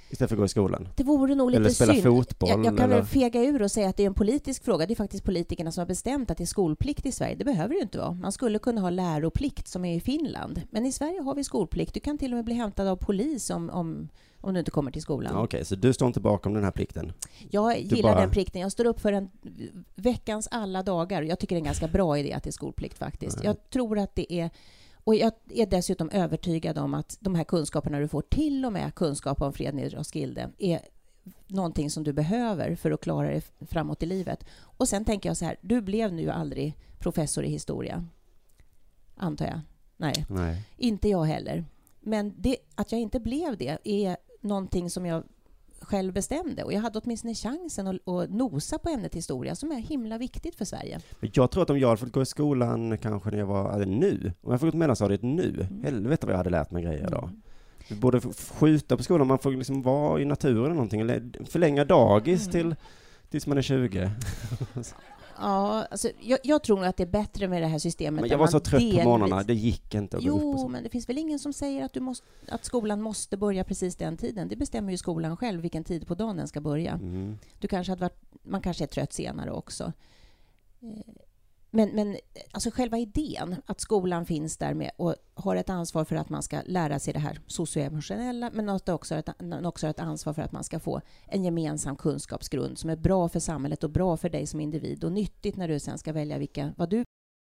istället 0.10 0.30
för 0.30 0.36
att 0.36 0.40
gå 0.40 0.46
i 0.46 0.50
skolan. 0.50 0.88
Det 0.96 1.04
vore 1.04 1.36
nog 1.36 1.52
lite 1.52 1.60
Eller 1.62 1.70
spela 1.70 1.94
synd. 1.94 2.04
fotboll, 2.04 2.50
Jag, 2.50 2.60
jag 2.60 2.78
kan 2.78 2.80
eller- 2.80 2.96
väl 2.96 3.06
fega 3.06 3.42
ur 3.44 3.62
och 3.62 3.72
säga 3.72 3.90
att 3.90 3.98
det 3.98 4.04
är 4.04 4.08
en 4.08 4.14
politisk 4.14 4.64
fråga. 4.64 4.86
Det 4.86 4.94
är 4.94 4.96
faktiskt 4.96 5.24
politikerna 5.24 5.72
som 5.72 5.82
har 5.82 5.86
bestämt 5.88 6.32
att 6.32 6.38
det 6.38 6.44
är 6.44 6.46
skolplikt 6.46 7.06
i 7.06 7.12
Sverige. 7.12 7.36
Det 7.36 7.46
behöver 7.46 7.70
det 7.70 7.76
ju 7.76 7.82
inte 7.82 7.98
vara. 7.98 8.12
Man 8.12 8.32
skulle 8.32 8.60
kunna 8.60 8.82
ha 8.82 8.90
läroplikt 8.90 9.68
som 9.68 9.86
är 9.86 9.96
i 9.96 10.00
Finland. 10.00 10.62
Men 10.72 10.86
i 10.86 10.92
Sverige 10.92 11.22
har 11.22 11.36
vi 11.36 11.44
skolplikt. 11.44 11.94
Du 11.94 12.00
kan 12.00 12.18
till 12.18 12.32
och 12.32 12.36
med 12.36 12.46
bli 12.46 12.54
hämtad 12.54 12.88
av 12.88 12.96
polis 12.96 13.50
om, 13.50 13.70
om, 13.70 14.10
om 14.42 14.54
du 14.54 14.60
inte 14.60 14.72
kommer 14.72 14.92
till 14.92 15.02
skolan. 15.02 15.32
Ja, 15.36 15.44
Okej, 15.44 15.66
så 15.66 15.76
du 15.76 15.94
står 15.94 16.08
inte 16.08 16.20
bakom 16.20 16.54
den 16.54 16.64
här 16.64 16.72
plikten? 16.72 17.14
Jag 17.52 17.80
gillar 17.82 18.12
bara- 18.12 18.22
den 18.22 18.30
plikten. 18.32 18.62
Jag 18.62 18.72
står 18.72 18.86
upp 18.86 19.00
för 19.00 19.12
den 19.12 19.30
veckans 19.96 20.48
alla 20.52 20.84
dagar. 20.84 21.22
Jag 21.22 21.40
tycker 21.40 21.56
det 21.56 21.58
är 21.58 21.62
en 21.62 21.66
ganska 21.66 21.88
bra 21.88 22.18
idé 22.20 22.34
att 22.34 22.44
det 22.44 22.50
är 22.50 22.52
skolplikt 22.52 22.98
faktiskt. 22.98 23.44
Jag 23.44 23.70
tror 23.70 24.00
att 24.00 24.16
det 24.16 24.34
är 24.34 24.50
och 25.06 25.16
jag 25.16 25.32
är 25.50 25.66
dessutom 25.66 26.10
övertygad 26.10 26.78
om 26.78 26.94
att 26.94 27.18
de 27.20 27.36
här 27.36 27.44
kunskaperna 27.44 28.00
du 28.00 28.08
får, 28.08 28.22
till 28.22 28.66
och 28.66 28.74
med 28.74 28.96
kunskap 28.96 29.42
om 29.42 29.54
freden 29.54 29.80
i 29.80 29.90
Roskilde, 29.90 30.52
är 30.58 30.82
någonting 31.48 31.90
som 31.90 32.04
du 32.04 32.14
behöver 32.14 32.76
för 32.76 32.92
att 32.92 33.02
klara 33.02 33.28
dig 33.28 33.42
framåt 33.62 34.04
i 34.04 34.06
livet. 34.06 34.46
Och 34.60 34.88
sen 34.88 35.06
tänker 35.06 35.30
jag 35.30 35.38
så 35.38 35.46
här, 35.46 35.58
du 35.62 35.82
blev 35.82 36.14
nu 36.14 36.30
aldrig 36.30 36.78
professor 37.00 37.44
i 37.44 37.50
historia. 37.50 38.06
Antar 39.16 39.46
jag. 39.46 39.60
Nej, 39.98 40.26
Nej. 40.30 40.64
inte 40.78 41.10
jag 41.10 41.24
heller. 41.24 41.66
Men 42.00 42.34
det, 42.38 42.58
att 42.76 42.92
jag 42.92 43.02
inte 43.02 43.20
blev 43.20 43.58
det 43.58 43.78
är 43.84 44.18
någonting 44.42 44.90
som 44.90 45.06
jag 45.06 45.24
själv 45.82 46.14
bestämde. 46.14 46.64
Och 46.64 46.74
jag 46.74 46.82
hade 46.82 47.00
åtminstone 47.00 47.36
chansen 47.36 47.88
att, 47.88 48.08
att 48.08 48.30
nosa 48.30 48.78
på 48.78 48.90
ämnet 48.90 49.16
historia, 49.16 49.56
som 49.56 49.72
är 49.72 49.76
himla 49.76 50.18
viktigt 50.18 50.56
för 50.56 50.66
Sverige. 50.66 51.00
Men 51.20 51.32
jag 51.34 51.52
tror 51.52 51.64
att 51.64 51.70
om 51.70 51.80
jag 51.80 51.88
hade 51.88 52.00
fått 52.00 52.12
gå 52.12 52.22
i 52.22 52.26
skolan 52.26 52.98
kanske 52.98 53.32
när 53.32 53.38
jag 53.38 53.46
var, 53.46 53.74
eller 53.74 53.86
nu, 53.86 54.34
om 54.42 54.52
jag 54.52 54.60
fått 54.62 54.72
gå 54.72 54.78
mellanstadiet 54.78 55.22
nu, 55.22 55.68
helvete 55.84 56.26
vad 56.26 56.34
jag 56.34 56.38
hade 56.38 56.50
lärt 56.50 56.72
mig 56.72 56.84
grejer 56.84 57.10
då. 57.10 57.30
Vi 57.90 57.96
borde 57.96 58.22
skjuta 58.60 58.98
på 58.98 59.04
skolan, 59.04 59.28
man 59.28 59.40
får 59.40 59.52
liksom 59.52 59.82
vara 59.82 60.22
i 60.22 60.26
naturen 60.26 60.66
eller 60.66 60.74
någonting, 60.74 61.02
eller 61.02 61.46
förlänga 61.46 61.86
dagis 61.86 62.48
till 62.48 62.76
tills 63.30 63.48
man 63.48 63.58
är 63.58 63.62
20. 63.62 64.12
Ja, 65.38 65.86
alltså, 65.92 66.10
jag, 66.20 66.40
jag 66.44 66.64
tror 66.64 66.78
nog 66.78 66.86
att 66.86 66.98
det 66.98 67.04
är 67.04 67.08
bättre 67.08 67.48
med 67.48 67.62
det 67.62 67.68
här 67.68 67.80
systemet. 67.80 68.22
Men 68.22 68.30
jag 68.30 68.38
var 68.38 68.48
så 68.48 68.60
trött 68.60 68.82
på 68.82 68.88
delvis- 68.88 69.04
morgnarna, 69.04 69.44
det 69.44 69.54
gick 69.54 69.96
inte 69.96 70.18
att 70.18 70.24
gå 70.24 70.30
upp. 70.30 70.42
Jo, 70.42 70.68
men 70.68 70.84
det 70.84 70.90
finns 70.90 71.10
väl 71.10 71.18
ingen 71.18 71.40
som 71.40 71.54
säger 71.54 71.86
att, 71.86 71.94
du 71.94 72.00
måste, 72.00 72.26
att 72.48 72.66
skolan 72.66 73.02
måste 73.02 73.38
börja 73.38 73.64
precis 73.64 73.96
den 73.96 74.18
tiden. 74.18 74.48
Det 74.48 74.56
bestämmer 74.56 74.92
ju 74.92 74.98
skolan 74.98 75.38
själv 75.38 75.62
vilken 75.62 75.84
tid 75.84 76.08
på 76.08 76.16
dagen 76.16 76.38
den 76.38 76.48
ska 76.48 76.62
börja. 76.62 76.92
Mm. 76.92 77.38
Du 77.60 77.68
kanske 77.68 77.92
hade 77.92 78.02
varit, 78.02 78.22
man 78.44 78.62
kanske 78.62 78.84
är 78.84 78.88
trött 78.88 79.14
senare 79.14 79.52
också. 79.52 79.94
Men, 81.76 81.90
men 81.90 82.18
alltså 82.52 82.72
själva 82.72 82.98
idén 82.98 83.56
att 83.66 83.82
skolan 83.82 84.26
finns 84.26 84.58
där 84.58 84.74
med 84.74 84.92
och 84.98 85.16
har 85.34 85.56
ett 85.56 85.70
ansvar 85.70 86.06
för 86.06 86.16
att 86.16 86.30
man 86.30 86.44
ska 86.44 86.62
lära 86.66 87.00
sig 87.00 87.14
det 87.14 87.20
här 87.20 87.40
socioemotionella 87.48 88.50
men 88.54 88.70
också 88.70 89.16
ett, 89.16 89.30
också 89.64 89.88
ett 89.88 90.00
ansvar 90.00 90.34
för 90.34 90.42
att 90.42 90.52
man 90.52 90.64
ska 90.64 90.80
få 90.80 91.02
en 91.28 91.44
gemensam 91.44 91.96
kunskapsgrund 91.96 92.78
som 92.78 92.90
är 92.90 92.96
bra 92.96 93.30
för 93.30 93.40
samhället 93.40 93.84
och 93.84 93.90
bra 93.90 94.18
för 94.18 94.30
dig 94.30 94.48
som 94.48 94.60
individ 94.60 95.04
och 95.04 95.12
nyttigt 95.12 95.58
när 95.58 95.68
du 95.68 95.80
sen 95.80 95.98
ska 95.98 96.14
välja 96.14 96.38
vilka, 96.38 96.74
vad 96.78 96.90
du 96.90 97.04